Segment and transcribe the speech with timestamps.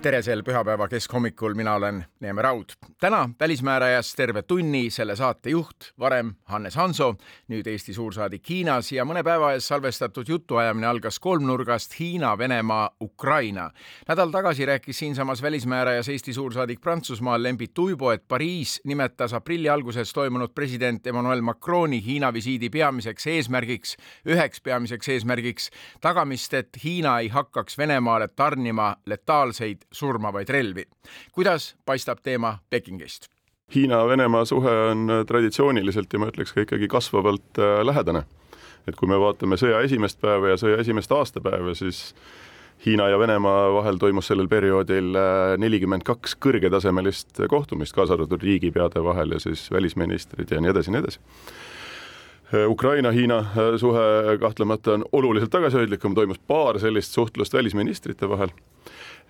[0.00, 2.72] tere sel pühapäeva keskhommikul, mina olen Neeme Raud.
[3.00, 7.14] täna Välismäärajas terve tunni selle saate juht, varem Hannes Hanso,
[7.48, 13.70] nüüd Eesti suursaadik Hiinas ja mõne päeva eest salvestatud jutuajamine algas kolmnurgast Hiina, Venemaa, Ukraina.
[14.08, 20.12] nädal tagasi rääkis siinsamas Välismäärajas Eesti suursaadik Prantsusmaal Lembit Uibo, et Pariis nimetas aprilli alguses
[20.12, 25.70] toimunud president Emmanuel Macroni Hiina visiidi peamiseks eesmärgiks, üheks peamiseks eesmärgiks
[26.00, 30.84] tagamist, et Hiina ei hakkaks Venemaale tarnima letaalseid surmavaid relvi.
[31.32, 33.28] kuidas paistab teema Pekingist?
[33.74, 38.22] Hiina-Venemaa suhe on traditsiooniliselt ja ma ütleks ka ikkagi kasvavalt äh, lähedane.
[38.88, 42.14] et kui me vaatame sõja esimest päeva ja sõja esimest aastapäeva, siis
[42.86, 49.04] Hiina ja Venemaa vahel toimus sellel perioodil äh, nelikümmend kaks kõrgetasemelist kohtumist, kaasa arvatud riigipeade
[49.04, 51.20] vahel ja siis välisministrid ja nii edasi ja nii edasi.
[52.54, 53.44] Äh, Ukraina-Hiina
[53.78, 58.50] suhe kahtlemata on oluliselt tagasihoidlikum, toimus paar sellist suhtlust välisministrite vahel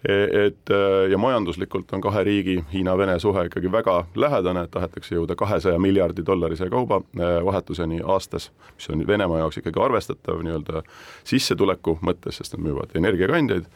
[0.09, 5.37] et äh, ja majanduslikult on kahe riigi, Hiina-Vene suhe ikkagi väga lähedane, et tahetakse jõuda
[5.37, 10.83] kahesaja miljardi dollarise kaubavahetuseni äh, aastas, mis on Venemaa jaoks ikkagi arvestatav nii-öelda
[11.25, 13.69] sissetuleku mõttes, sest nad müüvad energiakandjaid.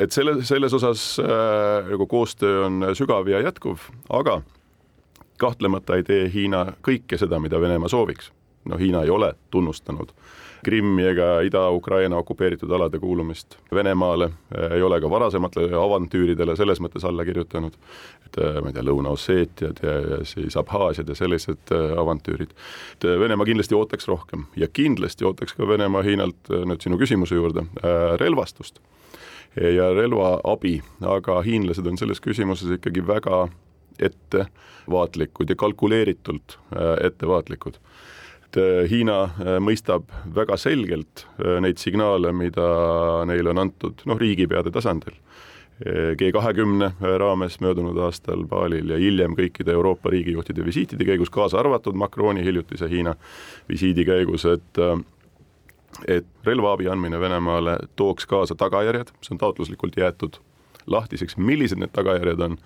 [0.00, 4.38] Et selle, selles osas nagu koostöö on sügav ja jätkuv, aga
[5.36, 8.32] kahtlemata ei tee Hiina kõike seda, mida Venemaa sooviks.
[8.64, 14.82] no Hiina ei ole tunnustanud äh, Krimmi ega Ida-Ukraina okupeeritud alade kuulumist Venemaale, äh, ei
[14.82, 17.78] ole ka varasematele avantüüridele selles mõttes alla kirjutanud,
[18.26, 22.52] et äh, ma ei tea, Lõuna-Osseetiad ja, ja siis Abhaasiad ja sellised äh, avantüürid.
[22.96, 27.64] et Venemaa kindlasti ootaks rohkem ja kindlasti ootaks ka Venemaa Hiinalt, nüüd sinu küsimuse juurde,
[28.20, 28.80] relvastust
[29.56, 30.76] ja relvaabi,
[31.08, 33.46] aga hiinlased on selles küsimuses ikkagi väga
[34.00, 36.58] ettevaatlikud ja kalkuleeritult
[37.04, 37.80] ettevaatlikud
[38.50, 44.18] et äh, Hiina äh, mõistab väga selgelt äh, neid signaale, mida neile on antud noh,
[44.18, 45.14] riigipeade tasandil.
[45.80, 51.96] G kahekümne raames möödunud aastal Balil ja hiljem kõikide Euroopa riigijuhtide visiitide käigus, kaasa arvatud
[51.96, 53.14] Macroni hiljutise Hiina
[53.68, 54.80] visiidi käigus, et
[56.04, 60.36] et relvaabi andmine Venemaale tooks kaasa tagajärjed, see on taotluslikult jäetud
[60.84, 62.58] lahtiseks, millised need tagajärjed on,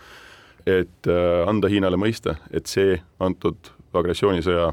[0.66, 1.10] et
[1.46, 4.72] anda Hiinale mõista, et see antud agressioonisõja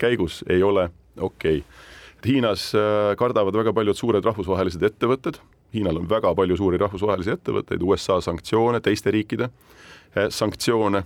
[0.00, 0.88] käigus ei ole
[1.18, 1.88] okei okay.
[2.26, 5.38] Hiinas äh, kardavad väga paljud suured rahvusvahelised ettevõtted,
[5.74, 11.04] Hiinal on väga palju suuri rahvusvahelisi ettevõtteid, USA sanktsioone, teiste riikide äh, sanktsioone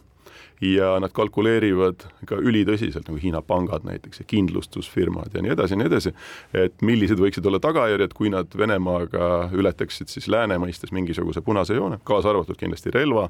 [0.61, 5.81] ja nad kalkuleerivad ka ülitõsiselt, nagu Hiina pangad näiteks ja kindlustusfirmad ja nii edasi ja
[5.81, 6.15] nii edasi,
[6.57, 11.99] et millised võiksid olla tagajärjed, kui nad Venemaaga ületaksid siis lääne mõistes mingisuguse punase joone,
[12.05, 13.29] kaasa arvatud kindlasti relva,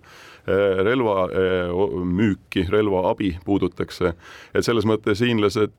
[0.48, 1.28] äh, relva
[2.04, 4.14] müüki, relvaabi puudutaks see,
[4.54, 5.72] et selles mõttes hiinlased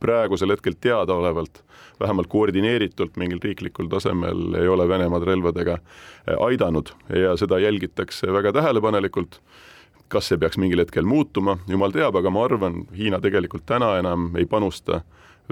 [0.00, 1.62] praegusel hetkel teadaolevalt
[2.00, 8.52] vähemalt koordineeritult mingil riiklikul tasemel ei ole Venemaad relvadega eh, aidanud ja seda jälgitakse väga
[8.52, 9.40] tähelepanelikult.
[10.08, 14.32] Kas see peaks mingil hetkel muutuma, jumal teab, aga ma arvan, Hiina tegelikult täna enam
[14.38, 15.02] ei panusta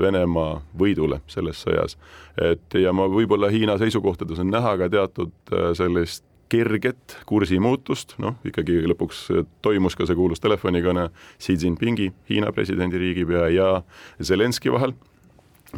[0.01, 1.99] Venemaa võidule selles sõjas.
[2.41, 8.37] et ja ma võib-olla Hiina seisukohtades on näha ka teatud eh, sellist kerget kursimuutust, noh
[8.45, 9.25] ikkagi lõpuks
[9.65, 11.09] toimus ka see kuulus telefonikõne
[11.41, 13.69] Xi Jinpingi, Hiina presidendi riigipea ja
[14.21, 14.93] Zelenski vahel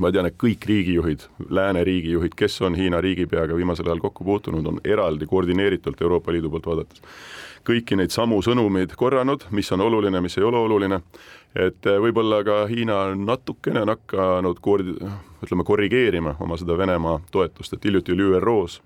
[0.01, 4.67] ma tean, et kõik riigijuhid, lääne riigijuhid, kes on Hiina riigipeaga viimasel ajal kokku puutunud,
[4.67, 7.03] on eraldi koordineeritult Euroopa Liidu poolt vaadates
[7.65, 10.99] kõiki neid samu sõnumeid korranud, mis on oluline, mis ei ole oluline,
[11.57, 14.99] et võib-olla ka Hiina natukene on hakanud koordi-,
[15.47, 18.83] ütleme, korrigeerima oma seda Venemaa toetust, et hiljuti oli ÜRO-s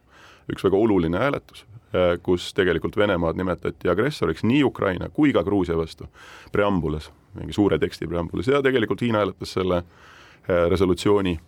[0.53, 5.73] üks väga oluline hääletus, Äh, kus tegelikult Venemaad nimetati agressoriks nii Ukraina kui ka Gruusia
[5.77, 6.05] vastu
[6.53, 10.18] preambulas, mingi suure teksti preambulas ja tegelikult Hiina hääletas selle äh,
[10.49, 11.39] resolutsiooni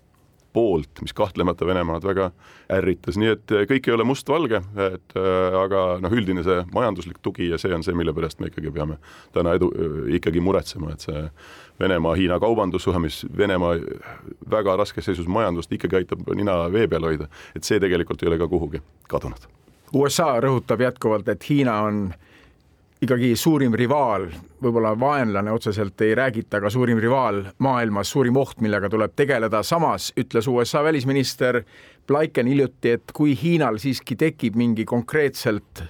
[0.53, 2.31] poolt, mis kahtlemata Venemaad väga
[2.73, 5.15] ärritas, nii et äh, kõik ei ole mustvalge, et
[5.61, 8.99] aga noh, üldine see majanduslik tugi ja see on see, mille pärast me ikkagi peame
[9.37, 9.71] täna edu,
[10.19, 11.23] ikkagi muretsema, et see
[11.81, 13.77] Venemaa-Hiina kaubandussuhe, mis Venemaa
[14.51, 18.41] väga raskes seisus majandust ikkagi aitab nina vee peal hoida, et see tegelikult ei ole
[18.41, 19.47] ka kuhugi kadunud.
[19.95, 22.11] USA rõhutab jätkuvalt, et Hiina on
[23.01, 24.27] ikkagi suurim rivaal,
[24.61, 29.63] võib-olla vaenlane otseselt ei räägita, aga suurim rivaal maailmas, suurim oht, millega tuleb tegeleda.
[29.63, 31.63] samas ütles USA välisminister
[32.07, 35.83] Blinken hiljuti, et kui Hiinal siiski tekib mingi konkreetselt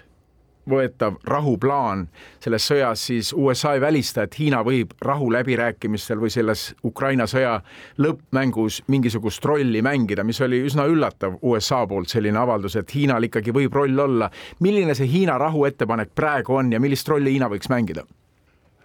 [0.70, 2.06] võetav rahuplaan
[2.40, 7.58] selles sõjas, siis USA ei välista, et Hiina võib rahuläbirääkimistel või selles Ukraina sõja
[7.98, 13.54] lõppmängus mingisugust rolli mängida, mis oli üsna üllatav USA poolt selline avaldus, et Hiinal ikkagi
[13.54, 14.30] võib roll olla.
[14.60, 18.06] milline see Hiina rahuettepanek praegu on ja millist rolli Hiina võiks mängida?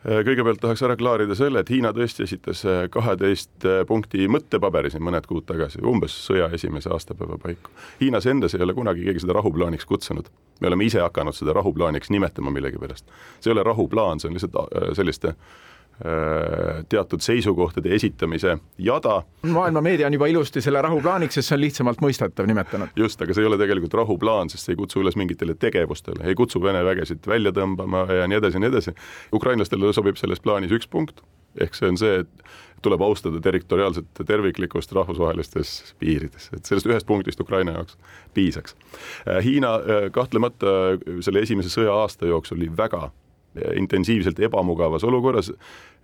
[0.06, 2.62] Kõigepealt tahaks ära klaarida selle, et Hiina tõesti esitas
[2.94, 7.74] kaheteist punkti mõttepaberi siin mõned kuud tagasi, umbes sõja esimese aastapäeva paiku.
[8.02, 10.30] Hiinas endas ei ole kunagi keegi seda rahuplaaniks kutsunud.
[10.62, 13.06] me oleme ise hakanud seda rahuplaaniks nimetama millegipärast.
[13.40, 15.65] see ei ole rahuplaan, see on lihtsalt äh, selliste Äh,
[16.90, 19.22] teatud seisukohtade esitamise jada.
[19.48, 22.92] maailma meedia on juba ilusti selle rahuplaaniks, sest see on lihtsamalt mõistetav nimetanud.
[23.00, 26.36] just, aga see ei ole tegelikult rahuplaan, sest see ei kutsu üles mingitele tegevustele, ei
[26.36, 28.96] kutsu Vene vägesid välja tõmbama ja nii edasi ja nii edasi.
[29.34, 31.24] ukrainlastele sobib selles plaanis üks punkt,
[31.62, 32.48] ehk see on see, et
[32.86, 37.98] tuleb austada territoriaalset terviklikkust rahvusvahelistes piirides, et sellest ühest punktist Ukraina jaoks
[38.34, 38.76] piisaks.
[39.28, 43.10] Äh, Hiina äh, kahtlemata selle esimese sõja aasta jooksul oli väga
[43.76, 45.52] intensiivselt ebamugavas olukorras,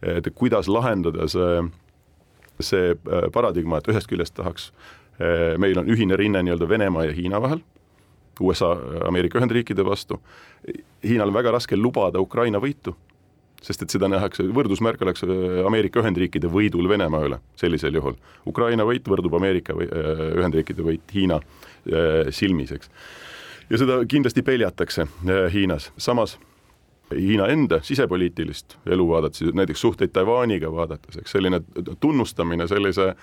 [0.01, 1.61] et kuidas lahendada see,
[2.63, 4.71] see äh, paradigma, et ühest küljest tahaks,
[5.19, 7.61] äh, meil on ühine rinne nii-öelda Venemaa ja Hiina vahel,
[8.41, 8.73] USA,
[9.07, 10.19] Ameerika Ühendriikide vastu,
[11.03, 12.95] Hiinal on väga raske lubada Ukraina võitu,
[13.61, 18.17] sest et seda nähakse, võrdusmärk oleks äh, Ameerika Ühendriikide võidul Venemaa üle sellisel juhul.
[18.49, 21.41] Ukraina võit võrdub Ameerika või Ühendriikide võit Hiina
[22.29, 22.89] silmis, eks.
[23.69, 25.07] ja seda kindlasti peljatakse
[25.53, 26.35] Hiinas, samas
[27.15, 31.61] Hiina enda sisepoliitilist elu vaadates, näiteks suhteid Taiwaniga vaadates, eks selline
[31.99, 33.13] tunnustamine sellise,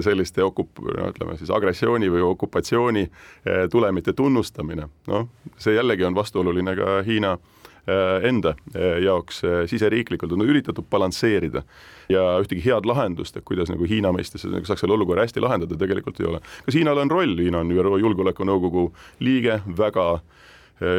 [0.00, 5.26] selliste okup-, no ütleme siis agressiooni või okupatsiooni eh, tulemite tunnustamine, noh,
[5.58, 10.32] see jällegi on vastuoluline ka Hiina eh, enda eh, jaoks siseriiklikult.
[10.36, 11.64] On üritatud balansseerida
[12.12, 15.78] ja ühtegi head lahendust, et kuidas nagu Hiina mõistes nagu saaks selle olukorra hästi lahendada,
[15.80, 16.44] tegelikult ei ole.
[16.66, 18.90] kas Hiinal on roll, Hiina on ÜRO Julgeolekunõukogu
[19.24, 20.42] liige, väga äh,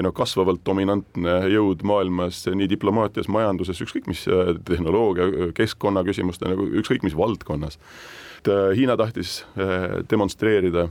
[0.03, 6.67] no kasvavalt dominantne jõud maailmas nii diplomaatias, majanduses, ükskõik mis eh, tehnoloogia, keskkonna küsimuste nagu
[6.81, 7.79] ükskõik mis valdkonnas.
[8.39, 9.45] et eh, Hiina tahtis
[10.09, 10.87] demonstreerida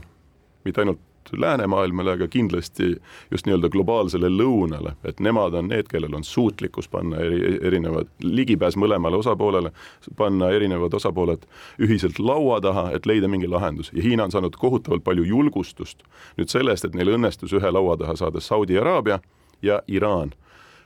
[0.65, 0.99] mitte ainult
[1.37, 2.95] läänemaailmale, aga kindlasti
[3.31, 8.77] just nii-öelda globaalsele lõunale, et nemad on need, kellel on suutlikkus panna eri, erinevad, ligipääs
[8.79, 9.71] mõlemale osapoolele,
[10.17, 11.45] panna erinevad osapooled
[11.81, 16.03] ühiselt laua taha, et leida mingi lahendus ja Hiina on saanud kohutavalt palju julgustust
[16.37, 19.19] nüüd sellest, et neil õnnestus ühe laua taha saada Saudi Araabia
[19.61, 20.33] ja Iraan.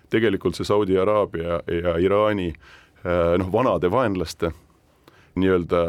[0.10, 2.54] tegelikult see Saudi Araabia ja Iraani
[3.38, 4.52] noh, vanade vaenlaste
[5.40, 5.82] nii-öelda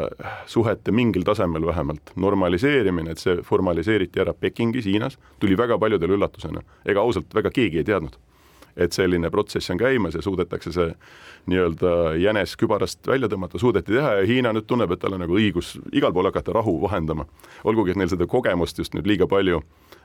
[0.49, 6.63] suhete mingil tasemel vähemalt normaliseerimine, et see formaliseeriti ära Pekingis, Hiinas, tuli väga paljudele üllatusena.
[6.85, 8.15] ega ausalt, väga keegi ei teadnud,
[8.77, 10.93] et selline protsess on käimas ja suudetakse see
[11.49, 15.37] nii-öelda jänes kübarast välja tõmmata, suudeti teha ja Hiina nüüd tunneb, et tal on nagu
[15.37, 17.25] õigus igal pool hakata rahu vahendama.
[17.63, 19.63] olgugi, et neil seda kogemust just nüüd liiga palju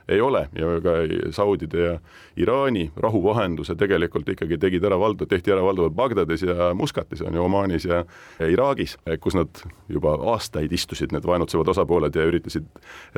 [0.08, 0.94] ei ole ja ka
[1.32, 1.98] Saudide ja
[2.36, 7.44] Iraani rahuvahenduse tegelikult ikkagi tegid ära valdu, tehti ära valdavalt Bagdadis ja Muscatis on ju,
[7.44, 8.02] Omaanis ja,
[8.38, 12.66] ja Iraagis, kus nad juba aastaid istusid, need vaenutsevad osapooled ja üritasid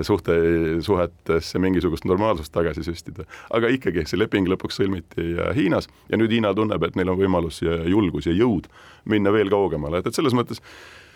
[0.06, 0.36] suhte,
[0.86, 3.26] suhetesse mingisugust normaalsust tagasi süstida.
[3.50, 7.62] aga ikkagi, see leping lõpuks sõlmiti Hiinas ja nüüd Hiina tunneb, et neil on võimalus
[7.64, 8.70] ja julgus ja jõud
[9.04, 10.62] minna veel kaugemale, et, et selles mõttes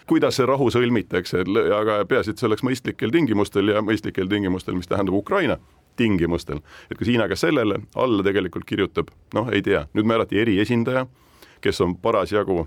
[0.07, 1.45] kuidas see rahu sõlmitakse,
[1.77, 5.59] aga peaasi, et see oleks mõistlikel tingimustel ja mõistlikel tingimustel, mis tähendab Ukraina
[5.97, 6.61] tingimustel.
[6.91, 11.07] et kas Hiina ka sellele alla tegelikult kirjutab, noh, ei tea, nüüd määrati eriesindaja,
[11.61, 12.67] kes on parasjagu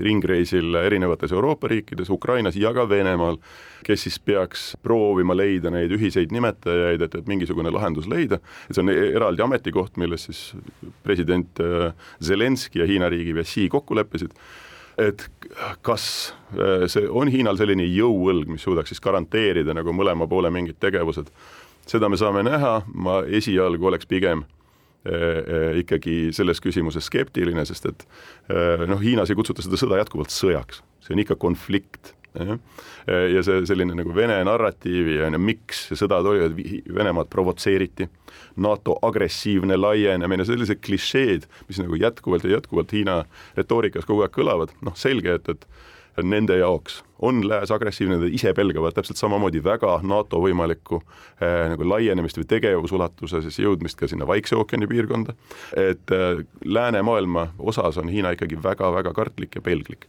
[0.00, 3.38] ringreisil erinevates Euroopa riikides, Ukrainas ja ka Venemaal,
[3.86, 8.84] kes siis peaks proovima leida neid ühiseid nimetajaid, et, et mingisugune lahendus leida, et see
[8.84, 10.42] on eraldi ametikoht, milles siis
[11.06, 11.92] president äh,
[12.24, 14.34] Zelenskõi ja Hiina riigiväsi kokku leppisid
[14.98, 15.28] et
[15.84, 20.78] kas äh, see on Hiinal selline jõuõlg, mis suudaks siis garanteerida nagu mõlema poole mingid
[20.82, 21.30] tegevused,
[21.86, 27.90] seda me saame näha, ma esialgu oleks pigem äh, äh, ikkagi selles küsimuses skeptiline, sest
[27.92, 28.06] et
[28.88, 33.94] noh, Hiinas ei kutsuta seda sõda jätkuvalt sõjaks, see on ikka konflikt ja see selline
[33.96, 38.08] nagu Vene narratiivi on ju, miks see sõda tuli, et Venemaad provotseeriti,
[38.62, 43.20] NATO agressiivne laienemine, sellised klišeed, mis nagu jätkuvalt ja jätkuvalt Hiina
[43.56, 45.68] retoorikas kogu aeg kõlavad, noh selge, et, et
[46.24, 51.88] nende jaoks on lääs agressiivne, nad ise pelgavad täpselt samamoodi väga NATO võimalikku eh, nagu
[51.88, 55.34] laienemist või tegevusulatuse siis jõudmist ka sinna Vaikse ookeani piirkonda.
[55.76, 60.06] et eh, läänemaailma osas on Hiina ikkagi väga-väga kartlik ja pelglik.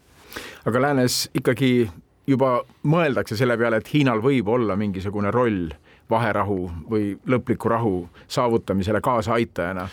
[0.65, 1.89] Aga läänes ikkagi
[2.27, 5.69] juba mõeldakse selle peale, et Hiinal võib olla mingisugune roll
[6.12, 6.60] vaherahu
[6.91, 7.96] või lõpliku rahu
[8.31, 9.88] saavutamisele kaasaaitajana?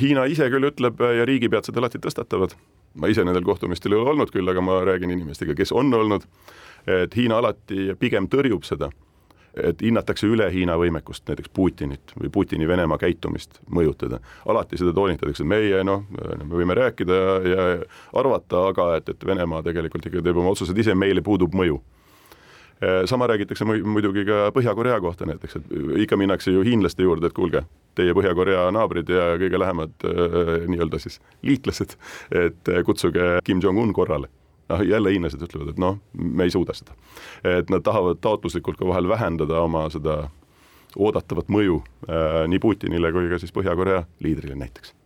[0.00, 2.56] Hiina ise küll ütleb ja riigipead seda alati tõstatavad,
[2.98, 6.26] ma ise nendel kohtumistel ei ole olnud küll, aga ma räägin inimestega, kes on olnud,
[6.86, 8.90] et Hiina alati pigem tõrjub seda
[9.56, 14.20] et hinnatakse üle Hiina võimekust näiteks Putinit või Putini Venemaa käitumist mõjutada.
[14.46, 16.04] alati seda toonitatakse, meie noh,
[16.44, 17.80] me võime rääkida ja, ja
[18.12, 21.80] arvata, aga et, et Venemaa tegelikult ikka teeb oma otsused ise, meile puudub mõju
[23.06, 25.68] sama räägitakse muidugi ka Põhja-Korea kohta näiteks, et
[26.02, 27.62] ikka minnakse ju hiinlaste juurde, et kuulge,
[27.94, 31.94] teie Põhja-Korea naabrid ja kõige lähemad äh, nii-öelda siis liitlased,
[32.34, 34.32] et kutsuge Kim Jong-un korrale
[34.72, 36.96] noh, jälle hiinlased ütlevad, et noh, me ei suuda seda.
[37.58, 40.24] et nad tahavad taotluslikult ka vahel vähendada oma seda
[40.96, 44.96] oodatavat mõju äh, nii Putinile kui ka siis Põhja-Korea liidrile näiteks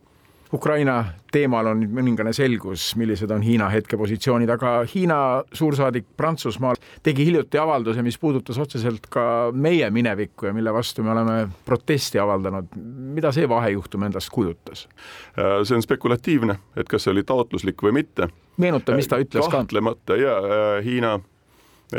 [0.53, 1.01] Ukraina
[1.31, 5.17] teemal on mõningane selgus, millised on Hiina hetkepositsioonid, aga Hiina
[5.53, 11.11] suursaadik Prantsusmaal tegi hiljuti avalduse, mis puudutas otseselt ka meie minevikku ja mille vastu me
[11.11, 12.71] oleme protesti avaldanud.
[13.17, 14.87] mida see vahejuhtum endast kujutas?
[15.35, 18.29] Äh, see on spekulatiivne, et kas see oli taotluslik või mitte.
[18.57, 19.59] meenuta, mis ta ütles ka?
[19.59, 21.19] kahtlemata ja äh, Hiina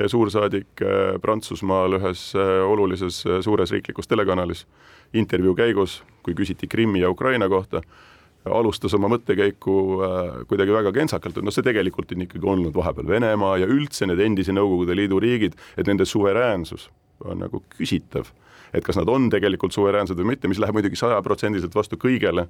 [0.06, 2.30] suursaadik äh, Prantsusmaal ühes
[2.64, 4.66] olulises suures riiklikus telekanalis
[5.12, 7.82] intervjuu käigus, kui küsiti Krimmi ja Ukraina kohta
[8.54, 13.08] alustas oma mõttekäiku äh, kuidagi väga kentsakalt, et noh, see tegelikult on ikkagi olnud vahepeal
[13.08, 16.88] Venemaa ja üldse need endise Nõukogude Liidu riigid, et nende suveräänsus
[17.24, 18.30] on nagu küsitav.
[18.72, 22.44] et kas nad on tegelikult suveräänsed või mitte, mis läheb muidugi sajaprotsendiliselt vastu kõigele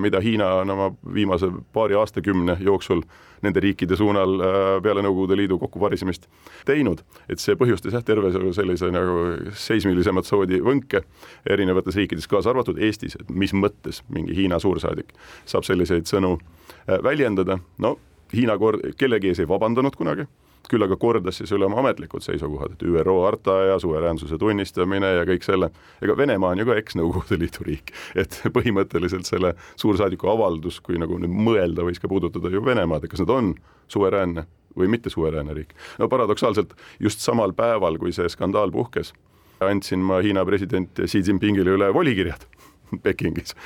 [0.00, 3.00] mida Hiina on oma viimase paari aastakümne jooksul
[3.42, 6.28] nende riikide suunal äh, peale Nõukogude Liidu kokkuvarisemist
[6.68, 11.02] teinud, et see põhjustas jah, terve sellise nagu seismilisemat soodi võnke
[11.50, 16.98] erinevates riikides, kaasa arvatud Eestis, et mis mõttes mingi Hiina suursaadik saab selliseid sõnu äh,
[17.04, 17.96] väljendada, no
[18.34, 20.26] Hiina kord, kellegi ees ei vabandanud kunagi
[20.70, 25.26] küll aga kordas siis üle oma ametlikud seisukohad, et ÜRO harta ja suveräänsuse tunnistamine ja
[25.28, 25.70] kõik selle,
[26.02, 31.18] ega Venemaa on ju ka eks-Nõukogude Liidu riik, et põhimõtteliselt selle suursaadiku avaldus, kui nagu
[31.22, 33.54] nüüd mõelda, võis ka puudutada ju Venemaad, et kas nad on
[33.92, 34.46] suveräänne
[34.76, 35.72] või mitte suveräänne riik.
[35.98, 39.14] no paradoksaalselt just samal päeval, kui see skandaal puhkes,
[39.60, 42.44] andsin ma Hiina president Xi Jinpingile üle volikirjad
[43.04, 43.56] Pekingis.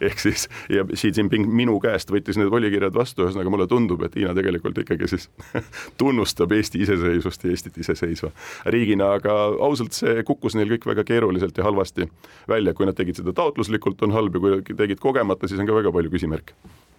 [0.00, 4.16] Ehk siis ja Xi Jinping minu käest võttis need volikirjad vastu, ühesõnaga mulle tundub, et
[4.18, 5.28] Hiina tegelikult ikkagi siis
[6.00, 8.32] tunnustab Eesti iseseisvust ja Eestit iseseisva
[8.72, 12.08] riigina, aga ausalt, see kukkus neil kõik väga keeruliselt ja halvasti
[12.48, 15.82] välja, kui nad tegid seda taotluslikult, on halb ja kui tegid kogemata, siis on ka
[15.82, 16.56] väga palju küsimärke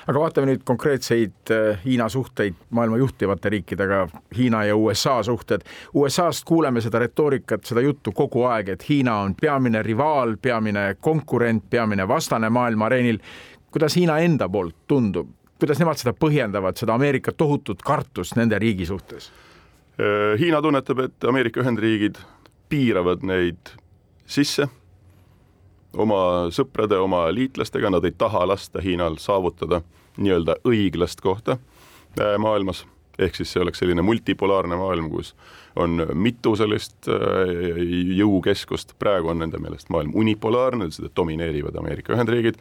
[0.08, 4.08] aga vaatame nüüd konkreetseid äh, Hiina suhteid maailma juhtivate riikidega,
[4.38, 5.64] Hiina ja USA suhted.
[5.94, 11.70] USA-st kuuleme seda retoorikat, seda juttu kogu aeg, et Hiina on peamine rivaal, peamine konkurent,
[11.70, 13.20] peamine vastane maailma areenil.
[13.72, 15.30] kuidas Hiina enda poolt tundub,
[15.60, 19.32] kuidas nemad seda põhjendavad, seda Ameerika tohutut kartust nende riigi suhtes?
[20.00, 22.20] Äh, Hiina tunnetab, et Ameerika Ühendriigid
[22.70, 23.76] piiravad neid
[24.26, 24.68] sisse
[25.98, 29.82] oma sõprade, oma liitlastega, nad ei taha lasta Hiinal saavutada
[30.18, 32.84] nii-öelda õiglast kohta äh, maailmas,
[33.20, 35.34] ehk siis see oleks selline multipolaarne maailm, kus
[35.80, 37.84] on mitu sellist äh,
[38.18, 42.60] jõukeskust, praegu on nende meelest maailm unipolaarne, seda domineerivad Ameerika Ühendriigid.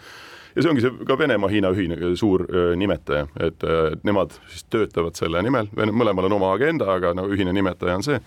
[0.53, 3.65] Ja see ongi see ka Venemaa-Hiina ühine suur äh, nimetaja, et
[4.05, 8.21] nemad siis töötavad selle nimel, mõlemal on oma agenda, aga no ühine nimetaja on see,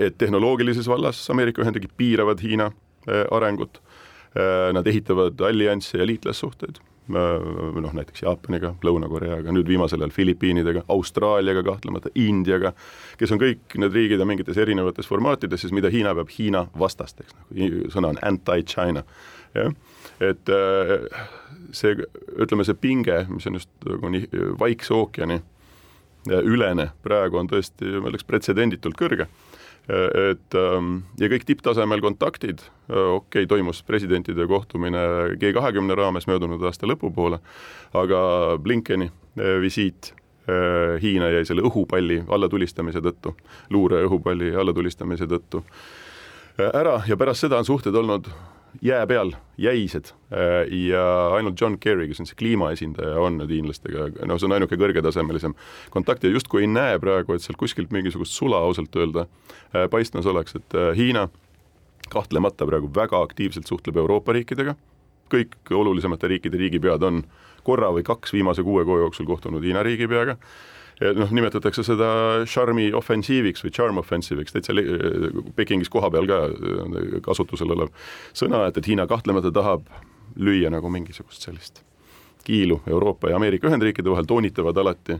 [0.00, 2.70] et tehnoloogilises vallas Ameerika Ühendriigid piiravad Hiina
[3.32, 3.80] arengut
[4.72, 6.76] nad ehitavad alliansse ja liitlassuhteid,
[7.10, 12.70] äh, noh näiteks Jaapaniga, Lõuna-Koreaga, nüüd viimasel ajal Filipiinidega, Austraaliaga kahtlemata, Indiaga,
[13.18, 17.34] kes on kõik need riigid on mingites erinevates formaatides, siis mida Hiina peab Hiina vastasteks,
[17.50, 19.02] nagu sõna on anti-China,
[19.58, 19.74] jah,
[20.22, 20.94] et äh,
[21.74, 21.98] see,
[22.38, 25.40] ütleme, see pinge, mis on just nagu nii Vaikse ookeani
[26.30, 29.26] ülene, praegu on tõesti, ma ütleks, pretsedenditult kõrge
[29.88, 35.00] et ähm, ja kõik tipptasemel kontaktid, äh, okei okay,, toimus presidentide kohtumine
[35.40, 37.40] G kahekümne raames möödunud aasta lõpupoole,
[37.98, 38.20] aga
[38.62, 40.12] Blinkeni äh, visiit
[40.46, 43.34] äh, Hiina jäi selle õhupalli allatulistamise tõttu,
[43.70, 45.64] luure õhupalli allatulistamise tõttu
[46.60, 47.00] ära.
[47.08, 48.28] Ja pärast seda on suhted olnud
[48.82, 50.12] jää peal, jäised.
[50.32, 54.56] Äh, ja ainult John Kerry, kes on see kliimaesindaja, on nüüd hiinlastega, no see on
[54.56, 55.54] ainuke kõrgetasemelisem
[55.94, 60.28] kontakt ja justkui ei näe praegu, et sealt kuskilt mingisugust sula ausalt öelda äh, paistmas
[60.30, 61.28] oleks, et äh, Hiina
[62.10, 64.74] kahtlemata praegu väga aktiivselt suhtleb Euroopa riikidega,
[65.30, 67.22] kõik olulisemate riikide riigipead on
[67.66, 70.38] korra või kaks viimase kuue kuu jooksul kohtunud Hiina riigipeaga
[71.00, 72.10] noh, nimetatakse seda
[72.50, 74.76] charmi ofensiiviks või charm offensive'iks, täitsa
[75.56, 77.92] Pekingis kohapeal ka äh, kasutusel olev
[78.36, 79.88] sõna, et, et Hiina kahtlemata tahab
[80.40, 81.82] lüüa nagu mingisugust sellist
[82.44, 85.18] kiilu Euroopa ja Ameerika Ühendriikide vahel, toonitavad alati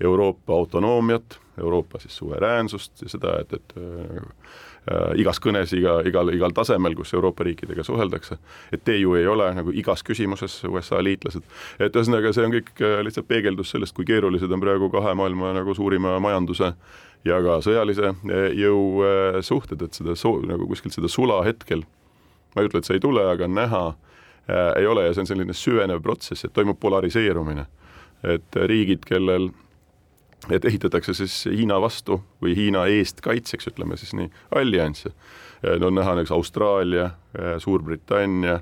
[0.00, 6.54] Euroopa autonoomiat, Euroopa siis suveräänsust ja seda, et, et äh, igas kõnes, iga, igal, igal
[6.56, 8.38] tasemel, kus Euroopa riikidega suheldakse,
[8.72, 11.44] et te ju ei ole nagu igas küsimuses USA liitlased.
[11.78, 15.54] et ühesõnaga, see on kõik äh, lihtsalt peegeldus sellest, kui keerulised on praegu kahe maailma
[15.60, 16.74] nagu suurima majanduse
[17.24, 21.84] ja ka sõjalise äh, jõu äh, suhted, et seda so-, nagu kuskilt seda sula hetkel,
[22.54, 25.30] ma ei ütle, et see ei tule, aga näha äh, ei ole ja see on
[25.30, 27.66] selline süvenev protsess, et toimub polariseerumine.
[28.20, 29.46] et riigid, kellel
[30.48, 35.12] et ehitatakse siis Hiina vastu või Hiina eest kaitseks, ütleme siis nii, alliansse.
[35.78, 37.10] no on näha näiteks Austraalia,
[37.58, 38.60] Suurbritannia,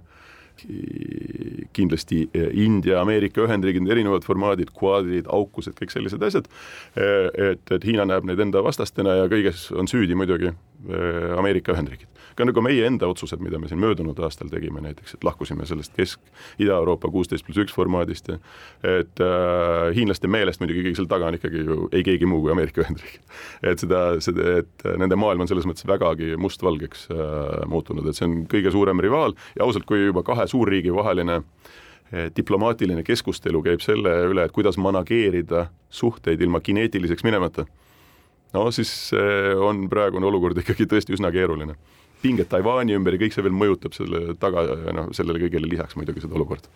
[1.73, 6.49] kindlasti India, Ameerika Ühendriigid, erinevad formaadid, kvaadrid, aukused, kõik sellised asjad.
[6.97, 10.51] et, et Hiina näeb neid enda vastastena ja kõiges on süüdi muidugi
[11.39, 15.25] Ameerika Ühendriigid ka nagu meie enda otsused, mida me siin möödunud aastal tegime näiteks, et
[15.27, 16.21] lahkusime sellest Kesk,
[16.63, 18.39] Ida-Euroopa kuusteist pluss üks formaadist ja
[18.87, 22.55] et äh, hiinlaste meelest muidugi kõige selle taga on ikkagi ju ei keegi muu kui
[22.55, 23.25] Ameerika Ühendriigid.
[23.67, 28.29] et seda, seda, et nende maailm on selles mõttes vägagi mustvalgeks äh, muutunud, et see
[28.29, 33.83] on kõige suurem rivaal ja ausalt, kui juba kahe suurriigi vaheline äh, diplomaatiline keskustelu käib
[33.83, 37.67] selle üle, et kuidas manageerida suhteid ilma kineetiliseks minemata,
[38.53, 41.77] no siis äh, on praegune olukord ikkagi tõesti üsna keeruline
[42.23, 44.65] pinged Taiwan'i ümber ja kõik see veel mõjutab selle taga,
[44.95, 46.71] noh, sellele kõigele lisaks muidugi seda olukorda.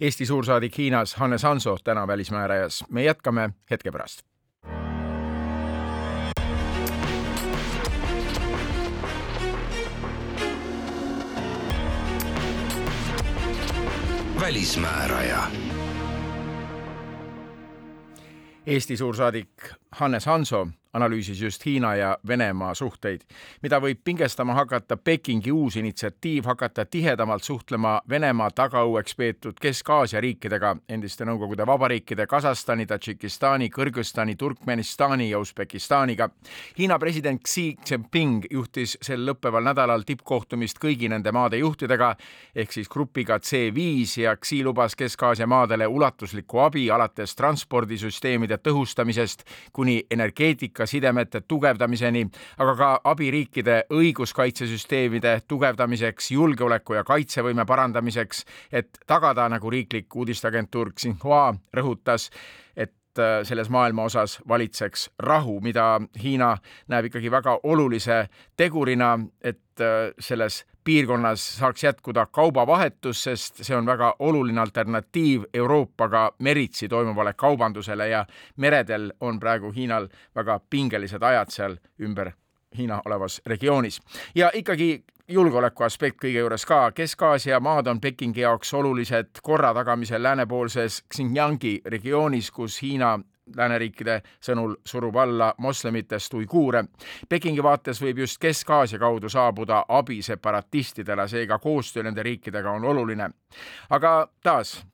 [0.00, 2.84] Eesti suursaadik Hiinas Hannes Hanso täna Välismäärajas.
[2.90, 4.24] me jätkame hetke pärast.
[14.40, 15.42] välismääraja
[18.66, 19.48] Eesti suursaadik
[19.96, 23.20] Hannes Hanso analüüsis just Hiina ja Venemaa suhteid,
[23.62, 30.76] mida võib pingestama hakata Pekingi uus initsiatiiv hakata tihedamalt suhtlema Venemaa tagaõueks peetud Kesk-Aasia riikidega,
[30.88, 36.30] endiste Nõukogude vabariikide Kasahstani, Tadžikistani, Kõrgõzstani, Turkmenistani ja Usbekistaniga.
[36.78, 42.14] Hiina president Xi Jinping juhtis sel lõppeval nädalal tippkohtumist kõigi nende maade juhtidega
[42.54, 49.85] ehk siis grupiga C5 ja Xi lubas Kesk-Aasia maadele ulatuslikku abi alates transpordisüsteemide tõhustamisest kuni
[50.10, 52.24] energeetika sidemete tugevdamiseni,
[52.58, 61.54] aga ka abiriikide õiguskaitsesüsteemide tugevdamiseks, julgeoleku ja kaitsevõime parandamiseks, et tagada, nagu riiklik uudisteagentuur Xinhua
[61.76, 62.30] rõhutas,
[62.76, 66.56] et äh, selles maailma osas valitseks rahu, mida Hiina
[66.88, 68.26] näeb ikkagi väga olulise
[68.56, 76.30] tegurina, et äh, selles piirkonnas saaks jätkuda kaubavahetus, sest see on väga oluline alternatiiv Euroopaga
[76.38, 78.26] meritsi toimuvale kaubandusele ja
[78.56, 82.32] meredel on praegu Hiinal väga pingelised ajad seal ümber
[82.78, 84.00] Hiina olevas regioonis.
[84.34, 86.90] ja ikkagi julgeoleku aspekt kõige juures ka.
[86.94, 93.18] Kesk-Aasia maad on Pekingi jaoks olulised korra tagamisel läänepoolses Xinjiangi regioonis, kus Hiina
[93.56, 96.84] lääneriikide sõnul surub alla moslemitest uiguure.
[97.28, 103.30] Pekingi vaates võib just Kesk-Aasia kaudu saabuda abi separatistidele, seega koostöö nende riikidega on oluline.
[103.90, 104.86] aga taas,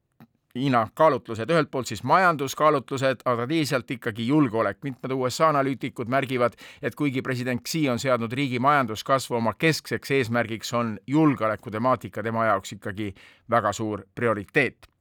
[0.52, 4.82] Hiina kaalutlused, ühelt poolt siis majanduskaalutlused, aga teisalt ikkagi julgeolek.
[4.82, 10.72] mitmed USA analüütikud märgivad, et kuigi president Xi on seadnud riigi majanduskasvu oma keskseks eesmärgiks,
[10.72, 13.14] on julgeolekutemaatika tema jaoks ikkagi
[13.50, 14.92] väga suur prioriteet.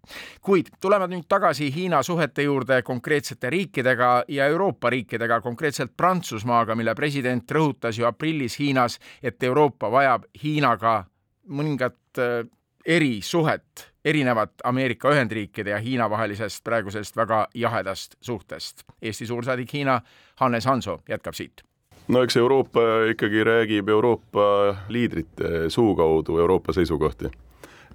[0.42, 6.96] Kuid tuleme nüüd tagasi Hiina suhete juurde konkreetsete riikidega ja Euroopa riikidega, konkreetselt Prantsusmaaga, mille
[6.96, 11.04] president rõhutas ju aprillis Hiinas, et Euroopa vajab Hiinaga
[11.48, 12.48] mõningat äh,
[12.86, 18.84] erisuhet, erinevat Ameerika Ühendriikide ja Hiina vahelisest praegusest väga jahedast suhtest.
[19.02, 20.02] Eesti suursaadik Hiina
[20.36, 21.62] Hannes Hanso jätkab siit.
[22.08, 27.30] No eks Euroopa ikkagi räägib Euroopa liidrite suu kaudu Euroopa seisukohti.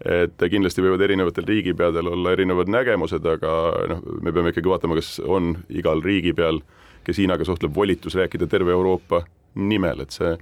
[0.05, 3.53] Et kindlasti võivad erinevatel riigipeadel olla erinevad nägemused, aga
[3.89, 6.61] noh, me peame ikkagi vaatama, kas on igal riigipeal,
[7.05, 9.23] kes Hiinaga suhtleb, volitus rääkida terve Euroopa
[9.57, 10.35] nimel, et see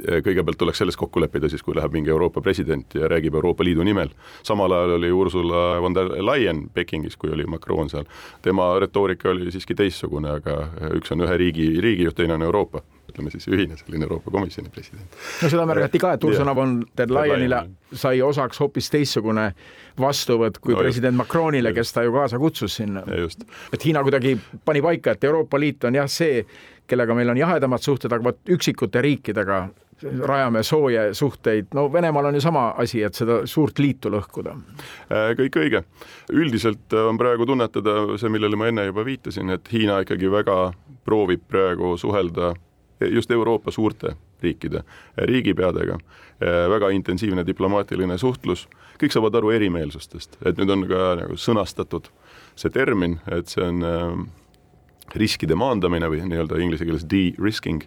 [0.00, 3.84] kõigepealt tuleks selles kokku leppida siis, kui läheb mingi Euroopa president ja räägib Euroopa Liidu
[3.84, 4.08] nimel.
[4.42, 8.04] samal ajal oli Ursula von der Leyen Pekingis, kui oli Macron seal.
[8.42, 13.30] tema retoorika oli siiski teistsugune, aga üks on ühe riigi, riigijuht, teine on Euroopa, ütleme
[13.30, 15.18] siis ühine selline Euroopa Komisjoni president.
[15.42, 19.52] no seda märgati ka, et Ursula von der Leyenile sai osaks hoopis teistsugune
[20.00, 23.04] vastuvõtt kui no, president Macronile, kes ta ju kaasa kutsus sinna.
[23.72, 26.46] et Hiina kuidagi pani paika, et Euroopa Liit on jah, see,
[26.86, 29.68] kellega meil on jahedamad suhted, aga vot üksikute riikidega
[30.02, 34.56] rajame sooje suhteid, no Venemaal on ju sama asi, et seda suurt liitu lõhkuda.
[35.12, 35.84] Äh, kõik õige.
[36.32, 40.58] üldiselt on praegu tunnetada see, millele ma enne juba viitasin, et Hiina ikkagi väga
[41.04, 42.54] proovib praegu suhelda
[43.10, 44.82] just Euroopa suurte riikide
[45.16, 48.66] riigipeadega, äh, väga intensiivne diplomaatiline suhtlus,
[49.00, 52.10] kõik saavad aru erimeelsustest, et nüüd on ka nagu sõnastatud
[52.58, 54.06] see termin, et see on äh,
[55.18, 57.84] riskide maandamine või nii-öelda inglise keeles de-risking,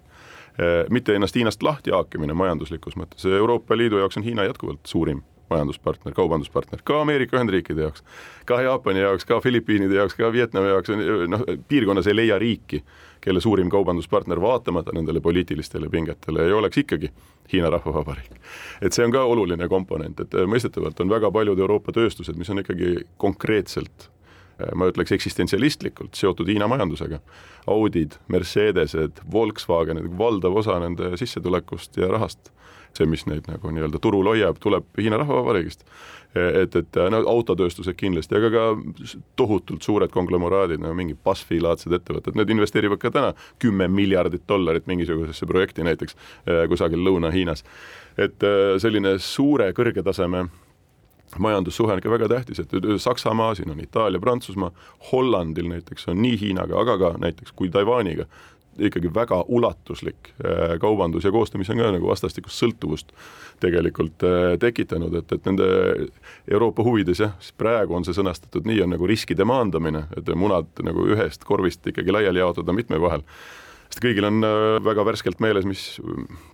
[0.89, 6.13] mitte ennast Hiinast lahti haakimine majanduslikus mõttes, Euroopa Liidu jaoks on Hiina jätkuvalt suurim majanduspartner,
[6.13, 8.03] kaubanduspartner, ka Ameerika Ühendriikide jaoks,
[8.45, 10.93] ka Jaapani jaoks, ka Filipiinide jaoks, ka Vietnami jaoks,
[11.29, 12.81] noh, piirkonnas ei leia riiki,
[13.21, 17.11] kelle suurim kaubanduspartner vaatamata nendele poliitilistele pingetele ei oleks ikkagi
[17.53, 18.41] Hiina Rahvavabariik.
[18.81, 22.61] et see on ka oluline komponent, et mõistetavalt on väga paljud Euroopa tööstused, mis on
[22.65, 24.09] ikkagi konkreetselt
[24.75, 27.19] ma ütleks eksistentsialistlikult seotud Hiina majandusega.
[27.67, 32.51] Audid, Mercedesed, Volkswagenid, valdav osa nende sissetulekust ja rahast
[32.95, 35.85] see, mis neid nagu nii-öelda turul hoiab, tuleb Hiina Rahvavabariigist.
[36.35, 38.63] et, et no autotööstused kindlasti, aga ka
[39.39, 43.29] tohutult suured konglomeraadid, nagu mingi BuzzFeed-laadsed ettevõtted, need investeerivad ka täna
[43.63, 46.17] kümme miljardit dollarit mingisugusesse projekti näiteks
[46.71, 47.63] kusagil Lõuna-Hiinas.
[48.17, 48.43] et
[48.79, 50.45] selline suure kõrge taseme
[51.39, 54.71] majandussuhe on ikka väga tähtis, et Saksamaa, siin on Itaalia, Prantsusmaa,
[55.11, 58.25] Hollandil näiteks on nii Hiinaga, aga ka näiteks kui Taiwaniga
[58.79, 63.13] ikkagi väga ulatuslik äh, kaubandus ja koostöö, mis on ka nagu vastastikust sõltuvust
[63.63, 65.67] tegelikult äh, tekitanud, et, et nende
[66.51, 71.07] Euroopa huvides jah, praegu on see sõnastatud nii, on nagu riskide maandamine, et munad nagu
[71.15, 73.23] ühest korvist ikkagi laiali jaotada mitme vahel
[73.89, 75.85] sest kõigil on äh, väga värskelt meeles, mis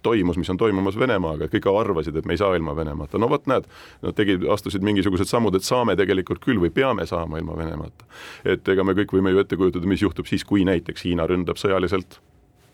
[0.05, 3.47] toimus, mis on toimumas Venemaaga, kõik arvasid, et me ei saa ilma Venemaata, no vot
[3.49, 3.67] näed,
[4.05, 8.07] nad tegid, astusid mingisugused sammud, et saame tegelikult küll või peame saama ilma Venemaata.
[8.45, 11.59] et ega me kõik võime ju ette kujutada, mis juhtub siis, kui näiteks Hiina ründab
[11.61, 12.19] sõjaliselt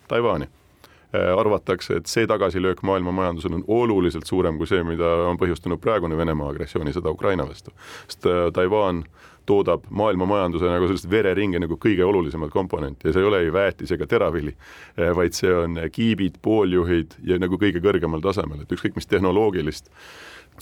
[0.08, 5.40] Taiwan'i äh, arvatakse, et see tagasilöök maailma majandusel on oluliselt suurem kui see, mida on
[5.40, 7.76] põhjustanud praegune Venemaa agressioonisõda Ukraina vastu.
[8.08, 9.06] sest äh, Taiwan
[9.48, 13.52] toodab maailma majanduse nagu sellist vereringe nagu kõige olulisemat komponenti ja see ei ole ei
[13.54, 14.54] väetis ega teravili,
[14.98, 19.92] eh, vaid see on kiibid, pooljuhid ja nagu kõige kõrgemal tasemel, et ükskõik mis tehnoloogilist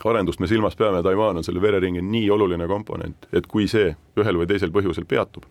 [0.03, 4.41] arendust me silmas peame, Taiwan on selle vereringe nii oluline komponent, et kui see ühel
[4.41, 5.47] või teisel põhjusel peatub,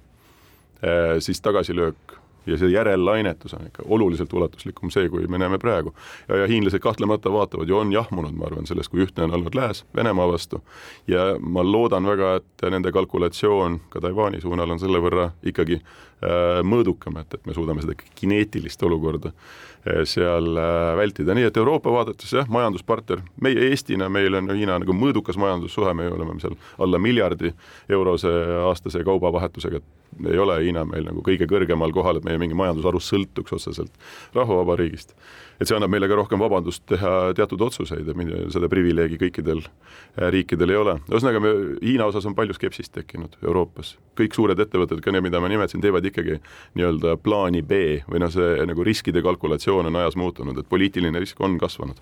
[0.83, 5.95] eh, siis tagasilöök ja see järellainetus on ikka oluliselt ulatuslikum see, kui me näeme praegu.
[6.29, 9.55] ja, ja hiinlased kahtlemata vaatavad ja on jahmunud, ma arvan, sellest, kui ühtne on olnud
[9.55, 10.63] lääs Venemaa vastu.
[11.07, 16.61] Ja ma loodan väga, et nende kalkulatsioon ka Taiwan'i suunal on selle võrra ikkagi äh,
[16.67, 21.93] mõõdukam, et, et me suudame seda kineetilist olukorda äh, seal äh, vältida, nii et Euroopa
[21.93, 27.01] vaadates jah, majanduspartner, meie Eestina, meil on Hiina nagu mõõdukas majandussuhe, me oleme seal alla
[27.01, 27.53] miljardi
[27.89, 28.33] eurose
[28.65, 29.83] aastase kaubavahetusega.
[30.31, 33.93] Ei ole Hiina meil nagu kõige kõrgemal kohal, et meie mingi majandusharu sõltuks otseselt
[34.35, 35.15] rahvavabariigist.
[35.61, 40.31] et see annab meile ka rohkem vabandust teha teatud otsuseid ja seda privileegi kõikidel äh,
[40.35, 40.97] riikidel ei ole.
[41.11, 43.97] ühesõnaga, me Hiina osas on palju skepsist tekkinud Euroopas.
[44.19, 46.41] kõik suured ettevõtted, ka need, mida ma nimetasin, teevad ikkagi
[46.75, 51.41] nii-öelda plaani B või noh, see nagu riskide kalkulatsioon on ajas muutunud, et poliitiline risk
[51.41, 52.01] on kasvanud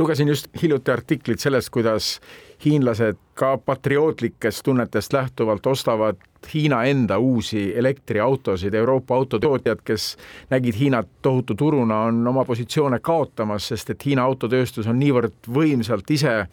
[0.00, 2.20] lugesin just hiljuti artiklit sellest, kuidas
[2.64, 6.16] hiinlased ka patriootlikest tunnetest lähtuvalt ostavad
[6.54, 10.16] Hiina enda uusi elektriautosid, Euroopa autotootjad, kes
[10.50, 16.10] nägid Hiinat tohutu turuna, on oma positsioone kaotamas, sest et Hiina autotööstus on niivõrd võimsalt
[16.10, 16.46] ise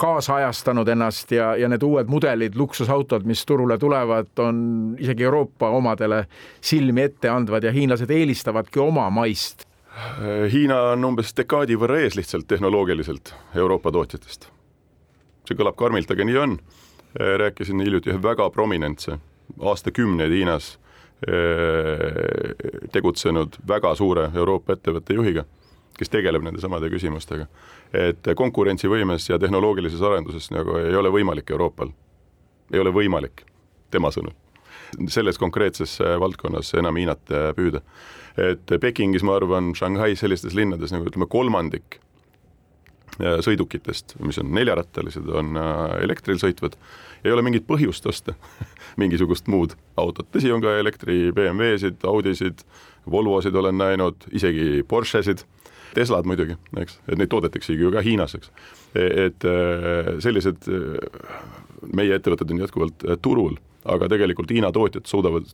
[0.00, 4.62] kaasajastanud ennast ja, ja need uued mudelid, luksusautod, mis turule tulevad, on
[4.98, 6.24] isegi Euroopa omadele
[6.60, 9.68] silmi ette andvad ja hiinlased eelistavadki oma maist
[10.52, 14.48] Hiina on umbes dekaadi võrra ees lihtsalt tehnoloogiliselt Euroopa tootjatest.
[15.48, 16.58] see kõlab karmilt, aga nii on.
[17.14, 19.18] rääkisin hiljuti ühe väga prominentse,
[19.58, 20.78] aastakümneid Hiinas
[21.26, 22.54] eh,
[22.92, 25.44] tegutsenud väga suure Euroopa ettevõtte juhiga,
[25.98, 27.46] kes tegeleb nende samade küsimustega.
[27.92, 31.90] et konkurentsivõimes ja tehnoloogilises arenduses nagu ei ole võimalik Euroopal,
[32.72, 33.42] ei ole võimalik,
[33.90, 34.36] tema sõnul,
[35.08, 37.82] selles konkreetses valdkonnas enam Hiinat püüda.
[38.38, 41.98] Et Pekingis, ma arvan, Shanghais, sellistes linnades nagu ütleme, kolmandik
[43.20, 46.76] äh, sõidukitest, mis on neljarattalised, on äh, elektril sõitvad,
[47.24, 48.36] ei ole mingit põhjust osta
[49.00, 52.64] mingisugust muud autot, tõsi, on ka elektri BMW-sid, Audisid,
[53.10, 55.44] Volvosid olen näinud, isegi Porschesid,
[55.90, 58.52] Teslad muidugi, eks, et neid toodetaksegi ju ka Hiinas, eks.
[58.94, 60.70] E, et äh, sellised
[61.94, 65.46] meie ettevõtted on jätkuvalt turul aga tegelikult Hiina tootjad suudavad,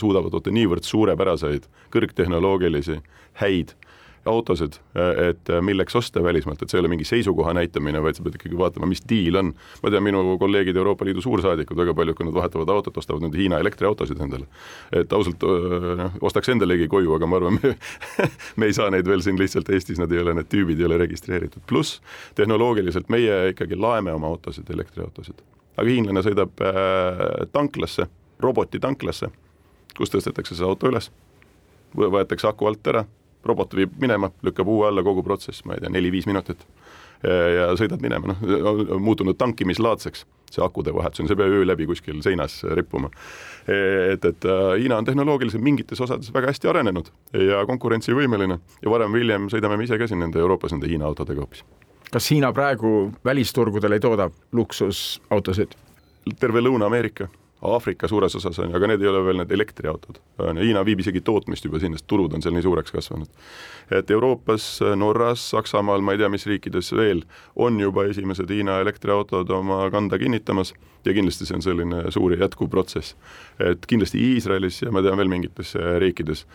[0.00, 3.00] suudavad toota niivõrd suurepäraseid kõrgtehnoloogilisi
[3.42, 3.74] häid
[4.24, 4.78] autosid,
[5.28, 8.56] et milleks osta välismaalt, et see ei ole mingi seisukoha näitamine, vaid sa pead ikkagi
[8.56, 9.50] vaatama, mis diil on.
[9.82, 13.36] ma tean, minu kolleegid Euroopa Liidu suursaadikud, väga paljud, kui nad vahetavad autot, ostavad nüüd
[13.36, 14.48] Hiina elektriautosid endale.
[14.92, 17.74] et ausalt noh, ostaks endalegi koju, aga ma arvan, me,
[18.56, 21.02] me ei saa neid veel siin lihtsalt Eestis, nad ei ole, need tüübid ei ole
[21.04, 22.00] registreeritud, pluss
[22.40, 25.44] tehnoloogiliselt meie ikkagi laeme oma autosid, elektriautosid
[25.76, 28.08] aga hiinlane sõidab äh, tanklasse,
[28.42, 29.30] robotitanklasse,
[29.96, 31.10] kus tõstetakse see auto üles,
[31.94, 33.04] võetakse aku alt ära,
[33.44, 36.66] robot viib minema, lükkab uue alla, kogu protsess, ma ei tea, neli-viis minutit.
[37.24, 42.20] ja sõidad minema, noh, muutunud tankimislaadseks see akude vahetus on, see peab öö läbi kuskil
[42.24, 43.10] seinas rippuma.
[43.66, 47.10] et, et äh, Hiina on tehnoloogiliselt mingites osades väga hästi arenenud
[47.48, 51.08] ja konkurentsivõimeline ja varem või hiljem sõidame me ise ka siin nende Euroopas nende Hiina
[51.08, 51.64] autodega hoopis.
[52.14, 55.74] Kas Hiina praegu välisturgudel ei tooda luksusautosid?
[56.40, 57.26] terve Lõuna-Ameerika
[57.64, 60.18] Aafrika suures osas on ju, aga need ei ole veel need elektriautod.
[60.58, 63.28] Hiina viib isegi tootmist juba sinna, sest turud on seal nii suureks kasvanud.
[63.90, 67.24] et Euroopas, Norras, Saksamaal, ma ei tea, mis riikides veel,
[67.56, 70.74] on juba esimesed Hiina elektriautod oma kanda kinnitamas
[71.04, 73.16] ja kindlasti see on selline suur ja jätkuv protsess.
[73.58, 76.46] et kindlasti Iisraelis ja ma tean veel mingites riikides,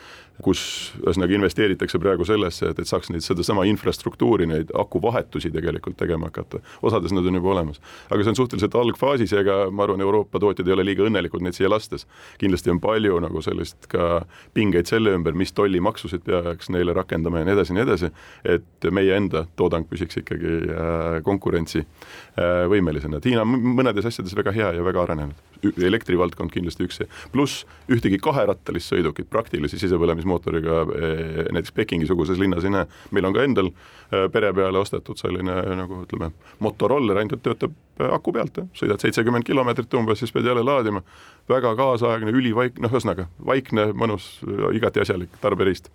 [0.44, 0.62] kus
[1.04, 6.62] ühesõnaga investeeritakse praegu sellesse, et, et saaks neid, sedasama infrastruktuuri, neid akuvahetusi tegelikult tegema hakata.
[6.82, 10.40] osades nad on juba olemas, aga see on suhteliselt algfaasis ja ega ma arvan, Euroopa
[10.40, 12.08] tootjad ei ole liiga õnnelikud neid siia lastes.
[12.40, 14.24] kindlasti on palju nagu sellist ka
[14.54, 18.12] pingeid selle ümber, mis tollimaksusid peaks neile rakendama ja nii edasi ja nii edasi,
[18.56, 24.74] et meie enda toodang püsiks ikkagi äh, konkurentsivõimelisena, äh, et Hiina mõnedes asjades väga hea
[24.80, 25.46] ja väga arenenud.
[25.60, 27.02] elektrivaldkond kindlasti üks,
[27.34, 32.86] pluss ühtegi kaherattalist sõidukit praktilise sisepõlemismootoriga eh, näiteks Pekingi-suguses linnas ei näe.
[33.12, 38.12] meil on ka endal eh, pere peale ostetud selline nagu ütleme, motoroller, ainult töötab eh,
[38.12, 41.02] aku pealt, sõidad seitsekümmend kilomeetrit umbes, siis pead jälle laadima.
[41.50, 44.38] väga kaasaegne, ülivaik-, noh, ühesõnaga vaikne, mõnus,
[44.74, 45.90] igati asjalik tarberiist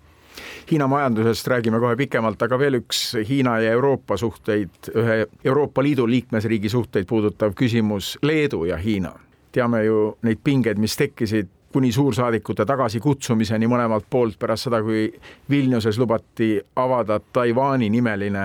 [0.70, 6.06] Hiina majandusest räägime kohe pikemalt, aga veel üks Hiina ja Euroopa suhteid, ühe Euroopa Liidu
[6.10, 9.12] liikmesriigi suhteid puudutav küsimus, Leedu ja Hiina.
[9.54, 15.08] teame ju neid pingeid, mis tekkisid kuni suursaadikute tagasikutsumiseni mõlemalt poolt pärast seda, kui
[15.50, 18.44] Vilniuses lubati avada Taiwan'i nimeline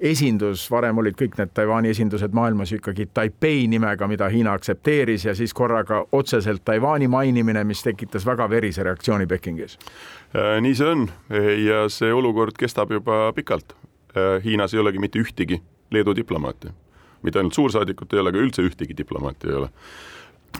[0.00, 5.26] esindus, varem olid kõik need Taiwan'i esindused maailmas ju ikkagi Taipei nimega, mida Hiina aktsepteeris
[5.28, 9.76] ja siis korraga otseselt Taiwan'i mainimine, mis tekitas väga verise reaktsiooni Pekingis.
[10.32, 11.04] Äh, nii see on
[11.66, 13.76] ja see olukord kestab juba pikalt.
[14.16, 15.60] Äh, Hiinas ei olegi mitte ühtegi
[15.92, 16.72] Leedu diplomaati,
[17.22, 19.72] mitte ainult suursaadikut ei ole, aga üldse ühtegi diplomaati ei ole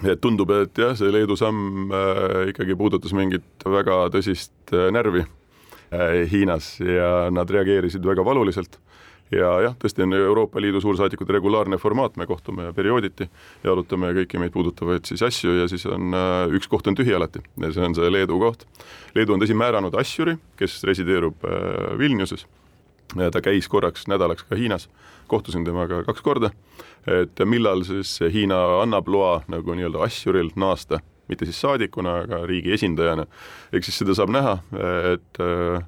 [0.02, 5.22] et tundub, et jah, see Leedu samm äh, ikkagi puudutas mingit väga tõsist äh, närvi
[5.24, 8.80] äh, Hiinas ja nad reageerisid väga valuliselt
[9.33, 13.28] ja jah, tõesti on Euroopa Liidu suursaadikute regulaarne formaat, me kohtume periooditi
[13.64, 16.14] ja arutame kõiki meid puudutavaid siis asju ja siis on
[16.54, 18.66] üks koht on tühi alati ja see on see Leedu koht.
[19.16, 21.48] Leedu on tõsi määranud asjuri, kes resideerub
[21.98, 22.44] Vilniuses.
[23.14, 24.88] Ta käis korraks nädalaks ka Hiinas,
[25.31, 26.50] kohtusin temaga kaks korda,
[27.07, 32.74] et millal siis Hiina annab loa nagu nii-öelda asjuril naasta mitte siis saadikuna, aga riigi
[32.77, 33.27] esindajana.
[33.72, 34.59] ehk siis seda saab näha,
[35.14, 35.85] et äh,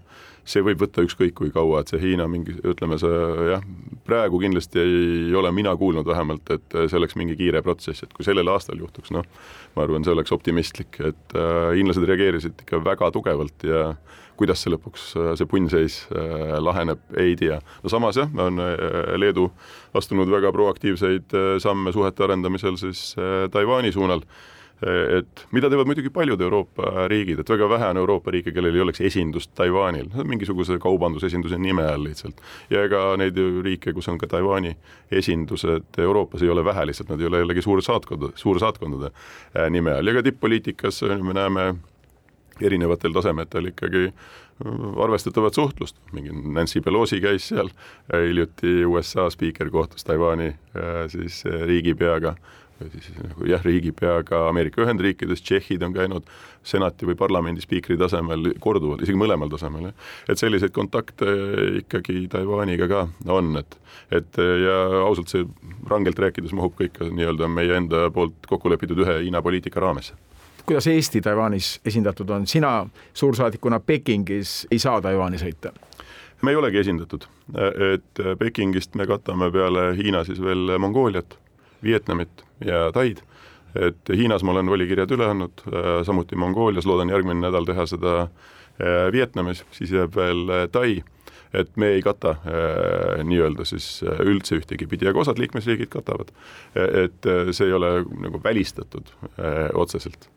[0.46, 3.64] see võib võtta ükskõik kui kaua, et see Hiina mingi, ütleme see jah,
[4.06, 8.26] praegu kindlasti ei ole mina kuulnud vähemalt, et see oleks mingi kiire protsess, et kui
[8.26, 9.26] sellel aastal juhtuks, noh,
[9.76, 13.90] ma arvan, see oleks optimistlik, et äh, hiinlased reageerisid ikka väga tugevalt ja
[14.38, 17.60] kuidas see lõpuks, see punnseis äh, laheneb, ei tea.
[17.82, 19.48] no samas jah, on äh, Leedu
[19.96, 23.08] astunud väga proaktiivseid äh, samme suhete arendamisel siis
[23.52, 24.24] Taiwan'i suunal
[24.76, 28.82] et mida teevad muidugi paljud Euroopa riigid, et väga vähe on Euroopa riike, kellel ei
[28.84, 32.42] oleks esindust Taiwanil, mingisuguse kaubandusesinduse nime all lihtsalt.
[32.68, 34.74] ja ega neid riike, kus on ka Taiwan'i
[35.08, 39.14] esindused Euroopas ei ole vähe, lihtsalt nad ei ole jällegi suursaatkond, suursaatkondade
[39.72, 41.70] nime all ja ka tipp-poliitikas me näeme
[42.60, 47.72] erinevatel tasemetel ikkagi äh, arvestatavat suhtlust, mingi Nancy Pelosi käis seal,
[48.12, 52.36] hiljuti USA spiiker kohtus Taiwan'i äh, siis riigipeaga
[52.76, 56.26] või siis nagu jah, riigipeaga Ameerika Ühendriikides, tšehhid on käinud
[56.66, 60.10] senati või parlamendi spiikri tasemel korduvalt, isegi mõlemal tasemel, jah.
[60.28, 61.30] et selliseid kontakte
[61.80, 63.80] ikkagi Taiwaniga ka on, et
[64.14, 65.46] et ja ausalt, see
[65.90, 70.14] rangelt rääkides mahub kõik nii-öelda meie enda poolt kokku lepitud ühe Hiina poliitika raamesse
[70.66, 75.72] kuidas Eesti Taiwanis esindatud on, sina suursaadikuna Pekingis ei saa Taiwani sõita?
[76.42, 77.24] me ei olegi esindatud,
[77.94, 81.38] et Pekingist me katame peale Hiina siis veel Mongooliat
[81.82, 83.18] Vietnamit ja Taid.
[83.74, 85.64] et Hiinas ma olen volikirjad üle andnud,
[86.04, 91.02] samuti Mongoolias, loodan järgmine nädal teha seda äh, Vietnamis, siis jääb veel äh, Tai
[91.56, 96.32] et me ei kata äh, nii-öelda siis üldse ühtegi pidi, aga osad liikmesriigid katavad.
[96.74, 100.28] et see ei ole nagu välistatud äh, otseselt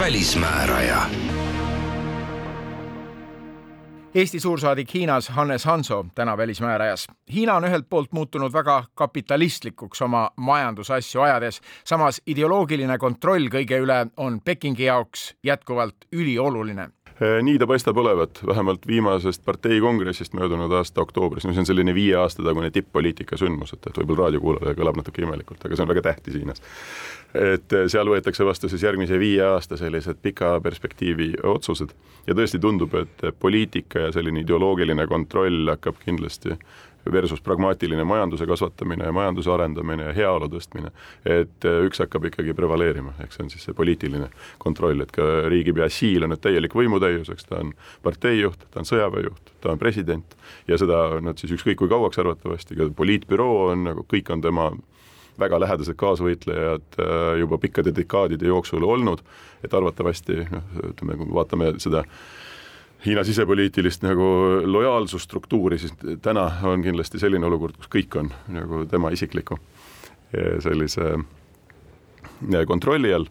[0.00, 1.02] välismääraja.
[4.14, 7.06] Eesti suursaadik Hiinas Hannes Hanso täna Välismäärajas.
[7.32, 14.06] Hiina on ühelt poolt muutunud väga kapitalistlikuks oma majandusasju ajades, samas ideoloogiline kontroll kõige üle
[14.16, 16.88] on Pekingi jaoks jätkuvalt ülioluline
[17.20, 22.14] nii ta paistab olevat, vähemalt viimasest parteikongressist möödunud aasta oktoobris, no see on selline viie
[22.16, 26.04] aasta tagune tipp-poliitika sündmus, et, et võib-olla raadiokuulajale kõlab natuke imelikult, aga see on väga
[26.08, 26.62] tähtis Hiinas.
[27.34, 31.92] et seal võetakse vastu siis järgmise viie aasta sellised pika perspektiivi otsused
[32.26, 36.56] ja tõesti tundub, et poliitika ja selline ideoloogiline kontroll hakkab kindlasti
[37.12, 40.92] versus pragmaatiline majanduse kasvatamine ja majanduse arendamine ja heaolu tõstmine,
[41.24, 44.28] et äh, üks hakkab ikkagi prevaleerima, ehk see on siis see poliitiline
[44.62, 47.72] kontroll, et ka riigipea Xi'l on nüüd täielik võimutäius, eks ta on
[48.04, 50.36] parteijuht, ta on sõjaväejuht, ta on president
[50.68, 54.70] ja seda nüüd siis ükskõik kui kauaks arvatavasti, ka poliitbüroo on nagu kõik on tema
[55.40, 59.24] väga lähedased kaasvõitlejad äh, juba pikkade dekaadide jooksul olnud,
[59.64, 62.04] et arvatavasti noh, ütleme, kui me vaatame seda
[63.06, 64.24] Hiina sisepoliitilist nagu
[64.64, 69.56] lojaalsusstruktuuri, siis täna on kindlasti selline olukord, kus kõik on nagu tema isikliku
[70.60, 73.24] sellise äh, kontrolli all.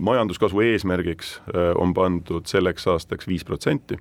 [0.00, 3.98] majanduskasvu eesmärgiks äh, on pandud selleks aastaks viis protsenti.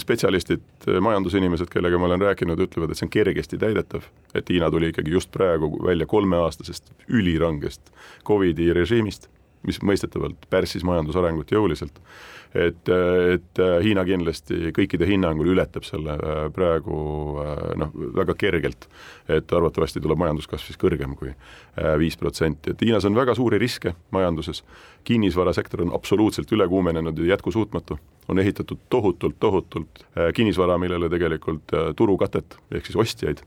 [0.00, 0.62] spetsialistid,
[1.00, 5.12] majandusinimesed, kellega ma olen rääkinud, ütlevad, et see on kergesti täidetav, et Hiina tuli ikkagi
[5.12, 7.92] just praegu välja kolmeaastasest ülirangest
[8.24, 9.28] Covidi režiimist,
[9.66, 12.00] mis mõistetavalt pärssis majandusarengut jõuliselt.
[12.52, 12.88] Et,
[13.32, 16.96] et Hiina kindlasti kõikide hinnangul ületab selle äh, praegu
[17.40, 18.88] äh, noh, väga kergelt.
[19.28, 23.56] et arvatavasti tuleb majanduskasv siis kõrgem kui äh, viis protsenti, et Hiinas on väga suuri
[23.62, 24.64] riske majanduses,
[25.08, 27.96] kinnisvarasektor on absoluutselt ülekuumenenud ja jätkusuutmatu,
[28.28, 33.40] on ehitatud tohutult, tohutult kinnisvara, millele tegelikult turukatet ehk siis ostjaid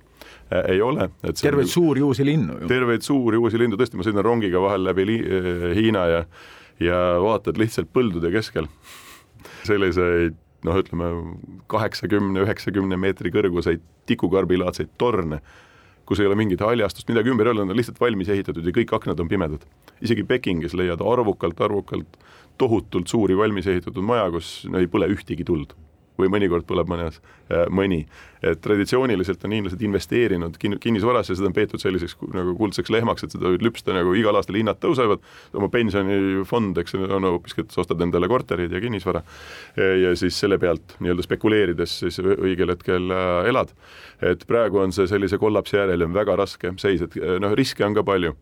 [0.68, 1.10] ei ole.
[1.42, 2.70] terveid suuri uusi linnu ju.
[2.72, 5.20] terveid suuri uusi linnu, tõesti, ma sõidan rongiga vahel läbi
[5.78, 6.22] Hiina ja
[6.80, 8.68] ja vaatad lihtsalt põldude keskel
[9.64, 10.36] selliseid
[10.66, 11.12] noh, ütleme
[11.72, 15.42] kaheksakümne, üheksakümne meetri kõrguseid tikukarbilaadseid torne,
[16.10, 18.74] kus ei ole mingit haljastust, midagi ümber ei ole, nad on lihtsalt valmis ehitatud ja
[18.76, 19.66] kõik aknad on pimedad.
[20.02, 22.20] isegi Pekingis leiad arvukalt, arvukalt
[22.58, 25.74] tohutult suuri valmis ehitatud maja, kus ei põle ühtegi tuld
[26.20, 28.06] või mõnikord põleb mõnes äh, mõni.
[28.46, 33.34] et traditsiooniliselt on hiinlased investeerinud kin-, kinnisvarasse, seda on peetud selliseks nagu kuldseks lehmaks, et
[33.34, 35.24] seda võib lüpsta nagu igal aastal hinnad tõusevad,
[35.58, 39.24] oma pensionifond, eks on hoopiski, et sa ostad endale korterid ja kinnisvara
[39.76, 43.74] ja siis selle pealt nii-öelda spekuleerides siis õigel hetkel äh, elad.
[44.22, 47.86] et praegu on see sellise kollapsi järel ja on väga raske seis, et noh, riske
[47.86, 48.36] on ka palju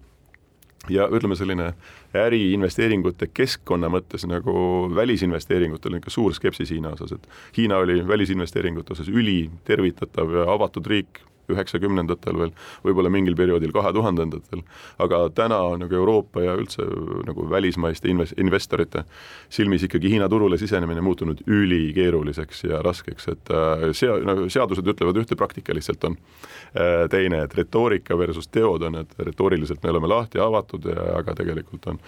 [0.90, 1.72] ja ütleme, selline
[2.18, 4.56] äriinvesteeringute keskkonna mõttes nagu
[4.96, 10.88] välisinvesteeringutel on ikka suur skepsis Hiina osas, et Hiina oli välisinvesteeringute osas ülitervitatav ja avatud
[10.92, 12.52] riik üheksakümnendatel veel,
[12.86, 14.64] võib-olla mingil perioodil kahe tuhandendatel,
[15.04, 16.86] aga täna nagu Euroopa ja üldse
[17.28, 19.04] nagu välismaiste inves-, investorite
[19.54, 25.20] silmis ikkagi Hiina turule sisenemine muutunud ülikeeruliseks ja raskeks, et äh, sea-, no seadused ütlevad
[25.24, 26.18] ühte, praktika lihtsalt on.
[26.74, 31.88] Äh, teine, et retoorika versus teod on, et retooriliselt me oleme lahti, avatud aga tegelikult
[31.92, 32.00] on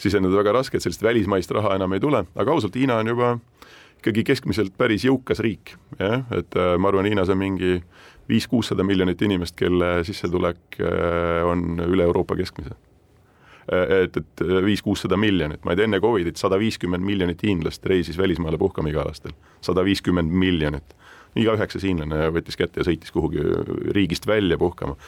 [0.00, 3.36] siseneda väga raske, et sellist välismaist raha enam ei tule, aga ausalt, Hiina on juba
[4.02, 7.76] ikkagi keskmiselt päris jõukas riik, jah, et äh, ma arvan, Hiinas on mingi
[8.30, 12.74] viis-kuussada miljonit inimest, kelle sissetulek äh, on üle Euroopa keskmise.
[13.70, 18.18] Äh, et, et viis-kuussada miljonit, ma ei tea, enne Covidit sada viiskümmend miljonit hiinlast reisis
[18.18, 20.98] välismaale puhkama igal aastal, sada viiskümmend miljonit.
[21.32, 23.40] iga üheksas hiinlane võttis kätte ja sõitis kuhugi
[23.96, 24.98] riigist välja puhkama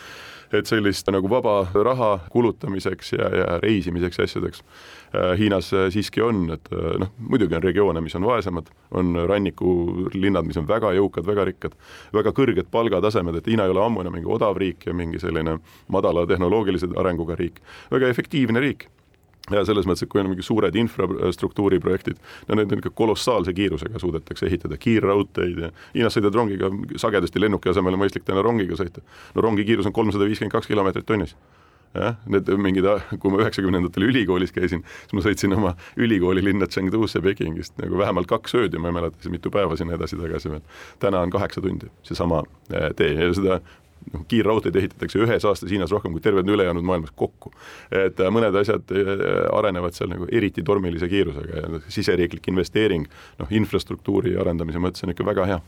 [0.55, 6.23] et sellist nagu vaba raha kulutamiseks ja, ja reisimiseks ja asjadeks äh, Hiinas äh, siiski
[6.25, 10.95] on, et äh, noh, muidugi on regioone, mis on vaesemad, on rannikulinnad, mis on väga
[10.99, 11.79] jõukad, väga rikkad,
[12.14, 15.59] väga kõrged palgatasemed, et Hiina ei ole ammu enam mingi odav riik ja mingi selline
[15.93, 17.62] madala tehnoloogilise arenguga riik,
[17.95, 18.88] väga efektiivne riik
[19.51, 24.01] ja selles mõttes, et kui on mingi suured infrastruktuuriprojektid, no need on ikka kolossaalse kiirusega
[24.01, 29.05] suudetakse ehitada, kiirraudteid ja Hiinas sõidad rongiga, sagedasti lennuki asemel on mõistlik täna rongiga sõita.
[29.35, 31.37] no rongi kiirus on kolmsada viiskümmend kaks kilomeetrit tunnis
[31.95, 32.87] jah, need mingid,
[33.23, 38.29] kui ma üheksakümnendatel ülikoolis käisin, siis ma sõitsin oma ülikooli linna Chengdu'sse Pekingist nagu vähemalt
[38.31, 40.65] kaks ööd ja ma ei mäleta siis mitu päeva sinna edasi-tagasi veel.
[41.03, 43.61] täna on kaheksa tundi, seesama eh, tee ja seda
[44.12, 47.53] noh, kiirraudteid ehitatakse ühes aastas Hiinas rohkem kui terve ülejäänud maailmas kokku.
[47.90, 49.14] et äh, mõned asjad äh,
[49.53, 53.07] arenevad seal nagu eriti tormilise kiirusega ja siseriiklik investeering
[53.38, 55.61] noh, infrastruktuuri arendamise mõttes on ikka väga hea.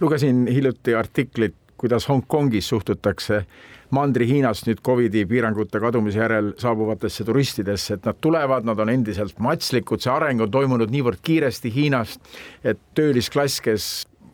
[0.00, 3.44] lugesin hiljuti artiklit, kuidas Hongkongis suhtutakse
[3.92, 10.00] Mandri-Hiinast nüüd Covidi piirangute kadumise järel saabuvatesse turistidesse, et nad tulevad, nad on endiselt matslikud,
[10.00, 12.22] see areng on toimunud niivõrd kiiresti Hiinast,
[12.64, 13.88] et töölisklass, kes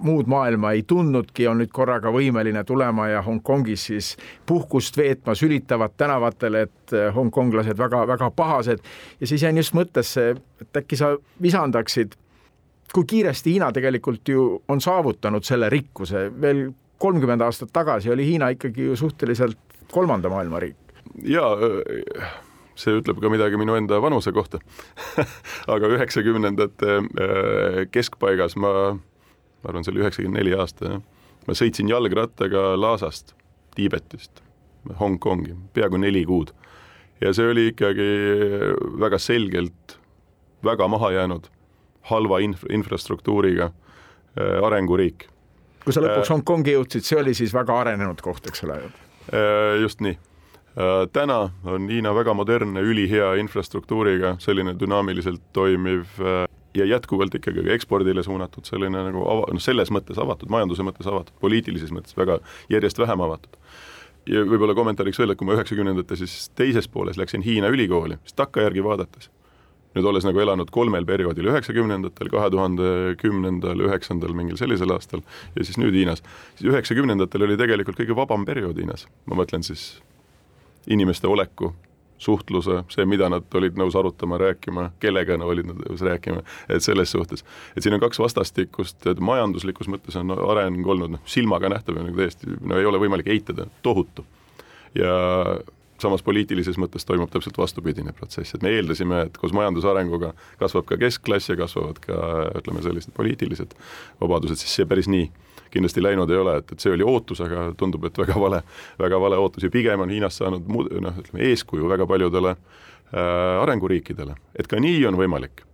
[0.05, 4.13] muud maailma ei tundnudki, on nüüd korraga võimeline tulema ja Hongkongis siis
[4.47, 8.83] puhkust veetma, sülitavad tänavatel, et eh, hongkonglased väga-väga pahased.
[9.21, 10.31] ja siis jäin just mõttesse,
[10.61, 12.17] et äkki sa visandaksid,
[12.95, 18.49] kui kiiresti Hiina tegelikult ju on saavutanud selle rikkuse, veel kolmkümmend aastat tagasi oli Hiina
[18.55, 19.59] ikkagi ju suhteliselt
[19.93, 20.77] kolmanda maailma riik.
[21.25, 21.57] jaa
[22.79, 24.61] see ütleb ka midagi minu enda vanuse kohta
[25.75, 28.73] aga üheksakümnendate äh, keskpaigas ma,
[29.63, 31.03] ma arvan, see oli üheksakümmend neli aasta, jah,
[31.47, 33.35] ma sõitsin jalgrattaga Lhasast,
[33.77, 34.43] Tiibetist
[35.01, 36.53] Hongkongi peaaegu neli kuud.
[37.21, 38.09] ja see oli ikkagi
[39.01, 39.99] väga selgelt
[40.65, 41.49] väga maha jäänud,
[42.11, 45.29] halva inf-, infrastruktuuriga äh, arenguriik.
[45.85, 48.81] kui sa lõpuks äh, Hongkongi jõudsid, see oli siis väga arenenud koht, eks ole?
[49.29, 50.19] Äh, just nii
[50.79, 56.45] Äh, täna on Hiina väga modernne, ülihea infrastruktuuriga, selline dünaamiliselt toimiv äh,
[56.77, 61.37] ja jätkuvalt ikkagi ekspordile suunatud, selline nagu ava-, noh, selles mõttes avatud, majanduse mõttes avatud,
[61.41, 62.39] poliitilises mõttes väga
[62.73, 63.57] järjest vähem avatud.
[64.29, 68.37] ja võib-olla kommentaariks veel, et kui ma üheksakümnendate siis teises pooles läksin Hiina ülikooli, siis
[68.37, 69.31] takkajärgi vaadates,
[69.97, 75.25] nüüd olles nagu elanud kolmel perioodil, üheksakümnendatel, kahe tuhande kümnendal, üheksandal, mingil sellisel aastal
[75.57, 76.23] ja siis nüüd Hiinas,
[76.59, 79.95] siis üheksakümnendatel oli tegelikult kõige vabam periood Hiinas, ma mõtlen siis
[80.89, 81.73] inimeste oleku,
[82.19, 87.15] suhtluse, see, mida nad olid nõus arutama, rääkima, kellega nad olid nõus rääkima, et selles
[87.15, 87.45] suhtes,
[87.77, 92.07] et siin on kaks vastastikust, et majanduslikus mõttes on areng olnud noh, silmaga nähtav ja
[92.07, 94.27] nagu täiesti no ei ole võimalik eitada, tohutu.
[94.99, 95.13] ja
[96.03, 100.99] samas poliitilises mõttes toimub täpselt vastupidine protsess, et me eeldasime, et koos majandusarenguga kasvab ka
[101.01, 102.19] keskklass ja kasvavad ka
[102.61, 103.75] ütleme, sellised poliitilised
[104.21, 105.27] vabadused, siis see päris nii
[105.71, 108.63] kindlasti läinud ei ole, et, et see oli ootus, aga tundub, et väga vale,
[108.99, 113.63] väga vale ootus ja pigem on Hiinast saanud muud, noh, ütleme eeskuju väga paljudele äh,
[113.63, 115.65] arenguriikidele, et ka nii on võimalik.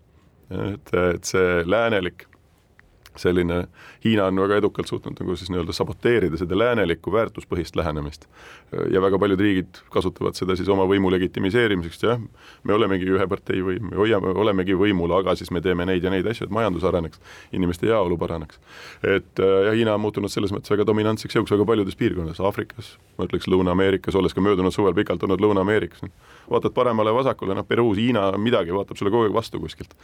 [0.54, 2.26] et, et see läänelik
[3.16, 3.64] selline,
[4.04, 8.26] Hiina on väga edukalt suutnud nagu siis nii-öelda saboteerida seda läänelikku väärtuspõhist lähenemist.
[8.90, 12.20] ja väga paljud riigid kasutavad seda siis oma võimu legitimiseerimiseks, jah,
[12.64, 16.10] me olemegi ühe partei võim, me hoiame, olemegi võimul, aga siis me teeme neid ja
[16.10, 17.20] neid asju, et majandus areneks,
[17.52, 18.58] inimeste heaolu paraneks.
[19.02, 23.28] et ja Hiina on muutunud selles mõttes väga dominantseks jõuks väga paljudes piirkondades, Aafrikas, ma
[23.28, 26.02] ütleks Lõuna-Ameerikas, olles ka möödunud suvel pikalt olnud Lõuna-Ameerikas,
[26.50, 29.94] vaatad paremale-vasakule, noh, Peruus, Hiina, midagi vaatab sulle kogu aeg vastu kuskilt.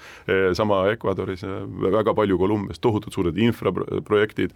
[0.54, 1.44] sama Ecuadoris,
[1.82, 4.52] väga palju Kolumbias, tohutult suured infraprojektid,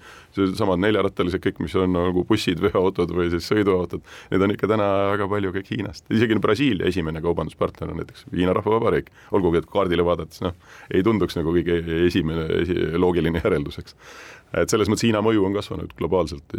[0.58, 4.88] samad neljarattalised kõik, mis on nagu bussid, veoautod või siis sõiduautod, need on ikka täna
[5.14, 10.04] väga palju kõik Hiinast, isegi Brasiilia esimene kaubanduspartner on näiteks Hiina Rahvavabariik, olgugi et kaardile
[10.06, 10.56] vaadates noh,
[10.92, 13.96] ei tunduks nagu kõige esimene esi,, loogiline järeldus, eks.
[14.60, 16.56] Et selles mõttes Hiina mõju on kasvanud globaalselt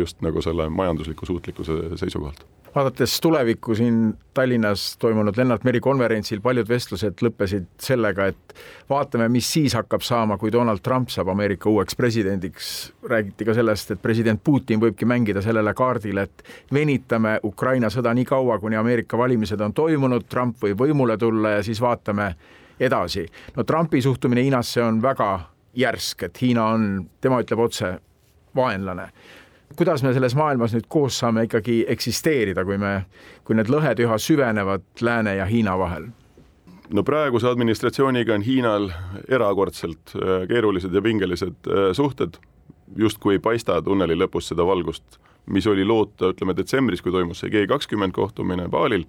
[0.00, 6.68] just nagu selle majandusliku suutlikkuse seisukohalt vaadates tulevikku siin Tallinnas toimunud Lennart Meri konverentsil, paljud
[6.68, 8.54] vestlused lõppesid sellega, et
[8.90, 12.92] vaatame, mis siis hakkab saama, kui Donald Trump saab Ameerika uueks presidendiks.
[13.08, 18.24] räägiti ka sellest, et president Putin võibki mängida sellele kaardile, et venitame Ukraina sõda nii
[18.24, 22.34] kaua, kuni Ameerika valimised on toimunud, Trump võib võimule tulla ja siis vaatame
[22.80, 23.26] edasi.
[23.56, 25.40] no Trumpi suhtumine Hiinasse on väga
[25.74, 26.88] järsk, et Hiina on,
[27.20, 27.94] tema ütleb otse,
[28.56, 29.08] vaenlane
[29.76, 33.06] kuidas me selles maailmas nüüd koos saame ikkagi eksisteerida, kui me,
[33.44, 36.10] kui need lõhed üha süvenevad Lääne ja Hiina vahel?
[36.92, 38.90] no praeguse administratsiooniga on Hiinal
[39.28, 42.36] erakordselt äh, keerulised ja pingelised äh, suhted,
[42.96, 45.16] justkui ei paista tunneli lõpus seda valgust,
[45.46, 49.06] mis oli loota, ütleme detsembris, kui toimus see G kakskümmend kohtumine Balil,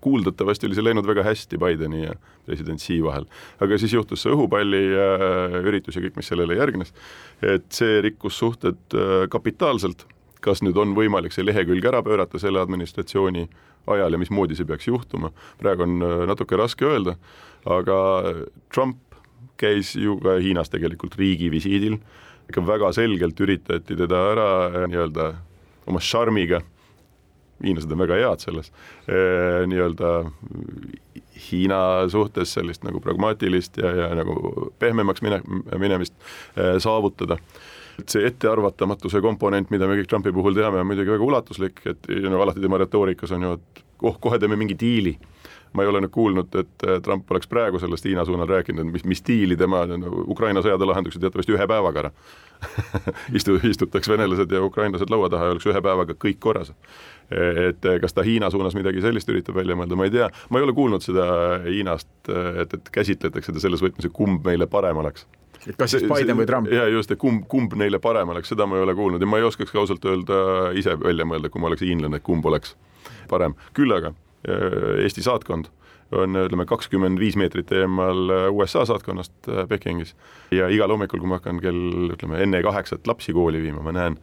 [0.00, 2.14] kuuldavasti oli see läinud väga hästi Bideni ja
[2.46, 3.26] president Xi vahel.
[3.60, 6.94] aga siis juhtus see õhupalli äh, ja kõik, mis sellele järgnes,
[7.42, 10.06] et see rikkus suhted äh, kapitaalselt,
[10.40, 13.48] kas nüüd on võimalik see lehekülg ära pöörata selle administratsiooni
[13.88, 17.18] ajal ja mismoodi see peaks juhtuma, praegu on äh, natuke raske öelda,
[17.66, 17.98] aga
[18.74, 19.02] Trump
[19.58, 21.98] käis ju ka Hiinas tegelikult riigivisiidil,
[22.48, 24.50] ikka väga selgelt üritati teda ära
[24.86, 25.32] nii-öelda
[25.88, 26.62] oma šarmiga
[27.64, 28.72] hiinlased on väga head selles
[29.06, 29.18] e,,
[29.70, 30.12] nii-öelda
[31.38, 35.38] Hiina suhtes sellist nagu pragmaatilist ja, ja nagu pehmemaks mine,
[35.78, 36.14] minemist
[36.56, 37.38] e, saavutada.
[37.98, 42.10] et see ettearvatamatuse komponent, mida me kõik Trumpi puhul teame, on muidugi väga ulatuslik, et
[42.26, 45.16] no alati tema retoorikas on ju, et oh, kohe teeme mingi diili
[45.72, 49.22] ma ei ole nüüd kuulnud, et Trump oleks praegu sellest Hiina suunal rääkinud, mis, mis
[49.26, 52.12] diili tema no, Ukraina sõjade lahenduseks teatavasti ühe päevaga ära
[53.38, 56.72] istu, istutaks venelased ja ukrainlased laua taha ja oleks ühe päevaga kõik korras.
[57.30, 60.68] Et kas ta Hiina suunas midagi sellist üritab välja mõelda, ma ei tea, ma ei
[60.68, 61.26] ole kuulnud seda
[61.66, 65.26] Hiinast, et, et käsitletakse seda selles võtmes, et kumb meile parem oleks.
[65.66, 66.70] Et kas siis Biden või Trump?
[66.72, 69.20] ja just, et kumb, kumb neile parem oleks, seda ma ei ole kuulnud.
[69.20, 70.38] Ja ma ei oskaks ka ausalt öelda
[70.78, 72.76] ise välja mõelda, kui ma oleks hiinlane, kumb oleks
[73.28, 74.14] parem, küll aga
[74.46, 75.66] Äh, Eesti saatkond
[76.14, 80.14] on ütleme kakskümmend viis meetrit eemal USA saatkonnast äh, Pekingis.
[80.54, 84.18] Ja igal hommikul, kui ma hakkan kell ütleme enne kaheksat lapsi kooli viima, ma näen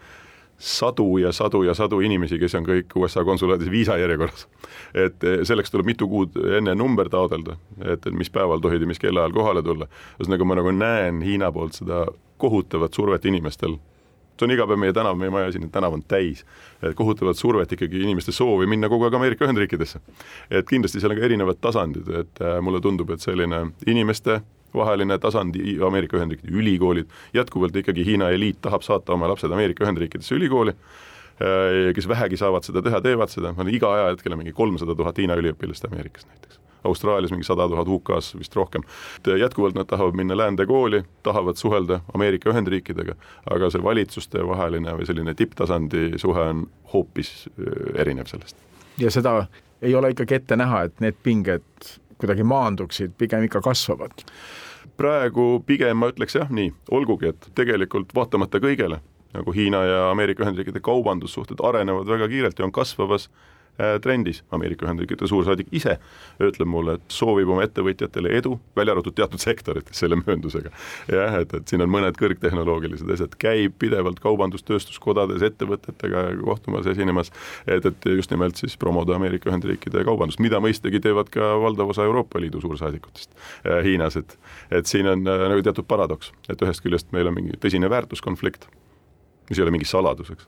[0.58, 4.48] sadu ja sadu ja sadu inimesi, kes on kõik USA konsulaadis viisajärjekorras.
[4.94, 9.00] et selleks tuleb mitu kuud enne number taotleda, et, et mis päeval tohid ja mis
[9.00, 9.88] kellaajal kohale tulla.
[10.20, 12.06] ühesõnaga ma nagu näen Hiina poolt seda
[12.38, 13.78] kohutavat survet inimestel
[14.36, 16.44] see on iga päev meie tänav, meie maja siin tänav on täis,
[16.84, 20.00] et kohutavat survet ikkagi inimeste soovi minna kogu aeg Ameerika Ühendriikidesse.
[20.52, 24.42] et kindlasti seal on ka erinevad tasandid, et äh, mulle tundub, et selline inimeste
[24.76, 25.58] vaheline tasand,
[25.88, 31.94] Ameerika Ühendriikide ülikoolid, jätkuvalt ikkagi Hiina eliit tahab saata oma lapsed Ameerika Ühendriikidesse ülikooli äh,
[31.96, 35.90] kes vähegi saavad seda teha, teevad seda, iga ajahetkel on mingi kolmsada tuhat Hiina üliõpilast
[35.90, 38.84] Ameerikas näiteks Austraalias mingi sada tuhat, UK-s vist rohkem.
[39.40, 43.16] jätkuvalt nad tahavad minna läände kooli, tahavad suhelda Ameerika Ühendriikidega,
[43.50, 48.58] aga see valitsustevaheline või selline tipptasandi suhe on hoopis äh, erinev sellest.
[48.98, 49.46] ja seda
[49.82, 54.24] ei ole ikkagi ette näha, et need pinged kuidagi maanduksid, pigem ikka kasvavad?
[54.98, 59.02] Praegu pigem ma ütleks jah, nii, olgugi et tegelikult vaatamata kõigele,
[59.36, 63.30] nagu Hiina ja Ameerika Ühendriikide kaubandussuhted arenevad väga kiirelt ja on kasvavas
[64.02, 64.44] trendis.
[64.56, 65.98] Ameerika Ühendriikide suursaadik ise
[66.44, 70.72] ütleb mulle, et soovib oma ettevõtjatele edu, välja arvatud teatud sektorites selle mööndusega.
[71.12, 77.32] jah, et, et siin on mõned kõrgtehnoloogilised asjad, käib pidevalt kaubandus-tööstuskodades ettevõtetega kohtumas, esinemas,
[77.68, 82.08] et, et just nimelt siis promoda Ameerika Ühendriikide kaubandust, mida mõistagi teevad ka valdav osa
[82.08, 84.38] Euroopa Liidu suursaadikutest äh, Hiinas, et
[84.72, 88.68] et siin on äh, nagu teatud paradoks, et ühest küljest meil on mingi tõsine väärtuskonflikt
[89.50, 90.48] mis ei ole mingi saladus, eks.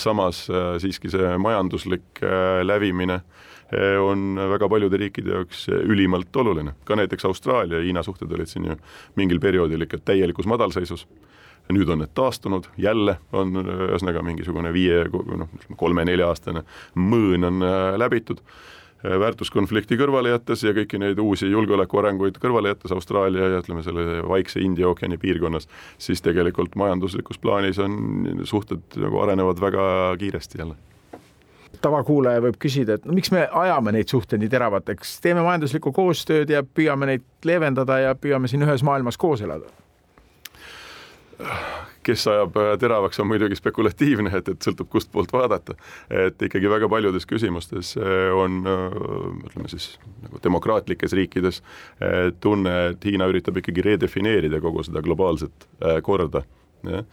[0.00, 6.76] samas äh, siiski see majanduslik äh, lävimine äh, on väga paljude riikide jaoks ülimalt oluline,
[6.84, 8.76] ka näiteks Austraalia ja Hiina suhted olid siin ju
[9.16, 11.06] mingil perioodil ikka täielikus madalseisus.
[11.72, 15.04] Nüüd on need taastunud, jälle on ühesõnaga mingisugune viie,
[15.38, 15.48] noh,
[15.78, 16.64] kolme-nelja-aastane
[16.98, 17.62] mõõn on
[18.02, 18.42] läbitud.
[18.42, 18.72] Äh,
[19.02, 24.62] väärtuskonflikti kõrvale jättes ja kõiki neid uusi julgeolekuarenguid kõrvale jättes Austraalia ja ütleme, selle Vaikse
[24.62, 29.84] India ookeani piirkonnas, siis tegelikult majanduslikus plaanis on suhted nagu arenevad väga
[30.18, 30.78] kiiresti jälle.
[31.82, 36.50] Tavakuulaja võib küsida, et no miks me ajame neid suhteid nii teravateks, teeme majanduslikku koostööd
[36.52, 39.66] ja püüame neid leevendada ja püüame siin ühes maailmas koos elada
[42.06, 45.76] kes ajab äh, teravaks, on muidugi spekulatiivne, et, et sõltub, kustpoolt vaadata.
[46.10, 48.96] et ikkagi väga paljudes küsimustes äh, on äh,
[49.48, 51.62] ütleme siis nagu demokraatlikes riikides
[52.40, 55.66] tunne, et Hiina üritab ikkagi redefineerida kogu seda globaalset
[56.02, 56.42] korda
[56.88, 57.04] jah,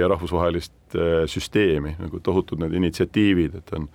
[0.00, 3.88] ja rahvusvahelist äh, süsteemi, nagu tohutud need initsiatiivid, et on,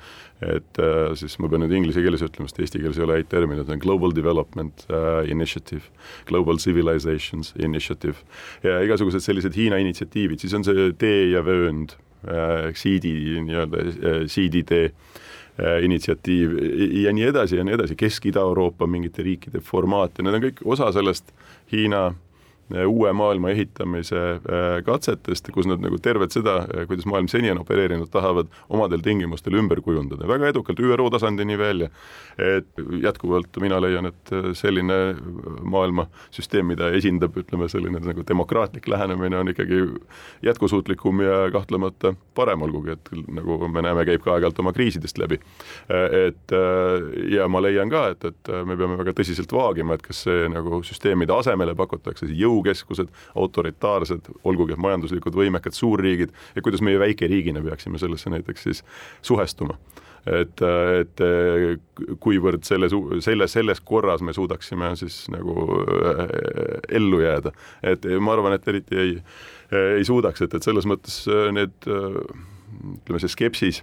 [0.46, 3.30] et äh, siis ma pean nüüd inglise keeles ütlema, sest eesti keeles ei ole häid
[3.32, 4.86] termineid, on Global Development
[5.30, 5.86] Initiative,
[6.30, 8.18] Global Civilizations Initiative.
[8.66, 11.98] Ja igasugused sellised Hiina initsiatiivid, siis on see tee ja vöönd
[12.76, 13.12] siidi
[13.46, 14.88] nii-öelda siiditee
[15.86, 16.56] initsiatiiv
[17.04, 20.90] ja nii edasi ja nii edasi, Kesk-Ida-Euroopa mingite riikide formaat ja need on kõik osa
[20.94, 21.32] sellest
[21.72, 22.18] Hiina äh,
[22.88, 27.62] uue maailma ehitamise äh, katsetest, kus nad nagu tervet seda, äh, kuidas maailm seni on
[27.62, 31.90] opereerinud, tahavad omadel tingimustel ümber kujundada, väga edukalt ÜRO tasandini välja.
[32.38, 32.68] et
[33.02, 35.16] jätkuvalt mina leian, et äh, selline
[35.64, 39.80] maailmasüsteem, mida esindab, ütleme selline nagu demokraatlik lähenemine on ikkagi
[40.46, 45.40] jätkusuutlikum ja kahtlemata parem, olgugi et nagu me näeme, käib ka aeg-ajalt oma kriisidest läbi.
[46.28, 46.54] et
[47.32, 50.84] ja ma leian ka, et, et me peame väga tõsiselt vaagima, et kas see nagu
[50.86, 57.00] süsteem, mida asemele pakutakse, jõu jõukeskused, autoritaarsed, olgugi et majanduslikud võimekad suurriigid ja kuidas meie
[57.00, 58.84] väikeriigina peaksime sellesse näiteks siis
[59.22, 59.78] suhestuma
[60.28, 60.64] et,
[61.02, 61.22] et
[62.24, 62.90] kuivõrd selle,
[63.24, 66.24] selle, selles korras me suudaksime siis nagu äh,
[67.00, 67.54] ellu jääda.
[67.84, 69.14] et ma arvan, et eriti ei,
[69.72, 73.82] ei suudaks, et, et selles mõttes äh, need ütleme, see skepsis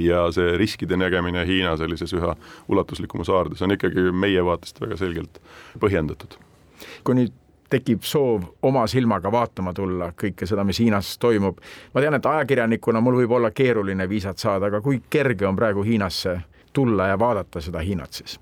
[0.00, 2.32] ja see riskide nägemine Hiina sellises üha
[2.72, 5.40] ulatuslikumas haardes on ikkagi meie vaatest väga selgelt
[5.80, 6.38] põhjendatud.
[7.04, 7.34] kui nüüd
[7.70, 11.58] tekib soov oma silmaga vaatama tulla kõike seda, mis Hiinas toimub.
[11.94, 15.82] ma tean, et ajakirjanikuna mul võib olla keeruline viisat saada, aga kui kerge on praegu
[15.82, 16.40] Hiinasse
[16.72, 18.38] tulla ja vaadata seda Hiinat siis?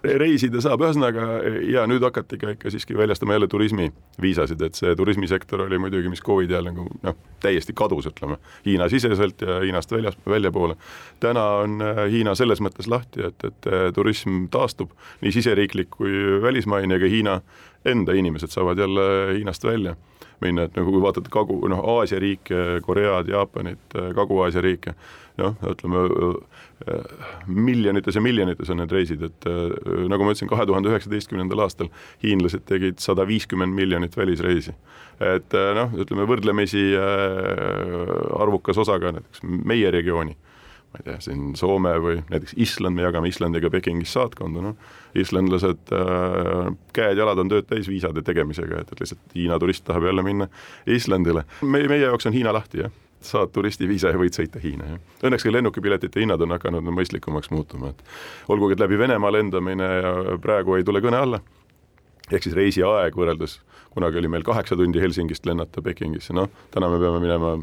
[0.00, 1.26] reisida saab, ühesõnaga
[1.68, 6.22] ja nüüd hakati ka ikka siiski väljastama jälle turismiviisasid, et see turismisektor oli muidugi, mis
[6.24, 10.76] Covidi ajal nagu noh, täiesti kadus, ütleme, Hiina-siseselt ja Hiinast väljas, väljapoole.
[11.20, 16.40] täna on äh, Hiina selles mõttes lahti, et, et äh, turism taastub, nii siseriiklik kui
[16.42, 17.40] välismaine ka Hiina
[17.84, 19.96] enda inimesed saavad jälle Hiinast välja
[20.40, 24.94] minna, et nagu kui vaatad Kagu, noh, Aasia riike, Koread, Jaapanit, Kagu-Aasia riike,
[25.40, 26.04] noh, ütleme
[27.46, 29.48] miljonites ja miljonites on need reisid, et
[30.08, 31.90] nagu ma ütlesin, kahe tuhande üheksateistkümnendal aastal
[32.24, 34.72] hiinlased tegid sada viiskümmend miljonit välisreisi.
[35.20, 36.86] et noh, ütleme võrdlemisi
[38.40, 40.36] arvukas osa ka näiteks meie regiooni
[40.90, 44.88] ma ei tea, siin Soome või näiteks Island, me jagame Islandiga Pekingis saatkonda, noh,
[45.18, 50.24] islandlased äh,, käed-jalad on tööd täis viisade tegemisega, et, et lihtsalt Hiina turist tahab jälle
[50.26, 50.50] minna
[50.86, 51.46] Islandile.
[51.62, 55.00] meie, meie jaoks on Hiina lahti, jah saad turistiviisa ja võid sõita Hiina, jah.
[55.28, 58.00] Õnneks ka lennukipiletite hinnad on hakanud mõistlikumaks muutuma, et
[58.48, 61.42] olgugi, et läbi Venemaa lendamine ja praegu ei tule kõne alla
[62.30, 63.58] ehk siis reisiaeg võrreldes,
[63.94, 67.56] kunagi oli meil kaheksa tundi Helsingist lennata Pekingisse, noh, täna me peame minema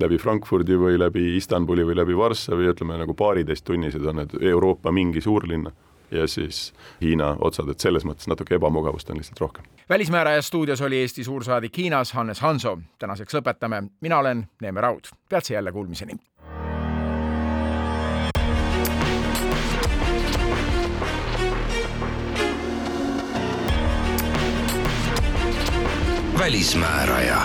[0.00, 4.92] läbi Frankfurdi või läbi Istanbuli või läbi Varssavi, ütleme nagu paariteist tunnised on need Euroopa
[4.92, 5.72] mingi suurlinna
[6.12, 9.64] ja siis Hiina otsad, et selles mõttes natuke ebamugavust on lihtsalt rohkem.
[9.88, 12.78] välismääraja stuudios oli Eesti suursaadik Hiinas Hannes Hanso.
[12.98, 16.16] tänaseks lõpetame, mina olen Neeme Raud, peatse jälle kuulmiseni.
[26.38, 27.36] välismääraja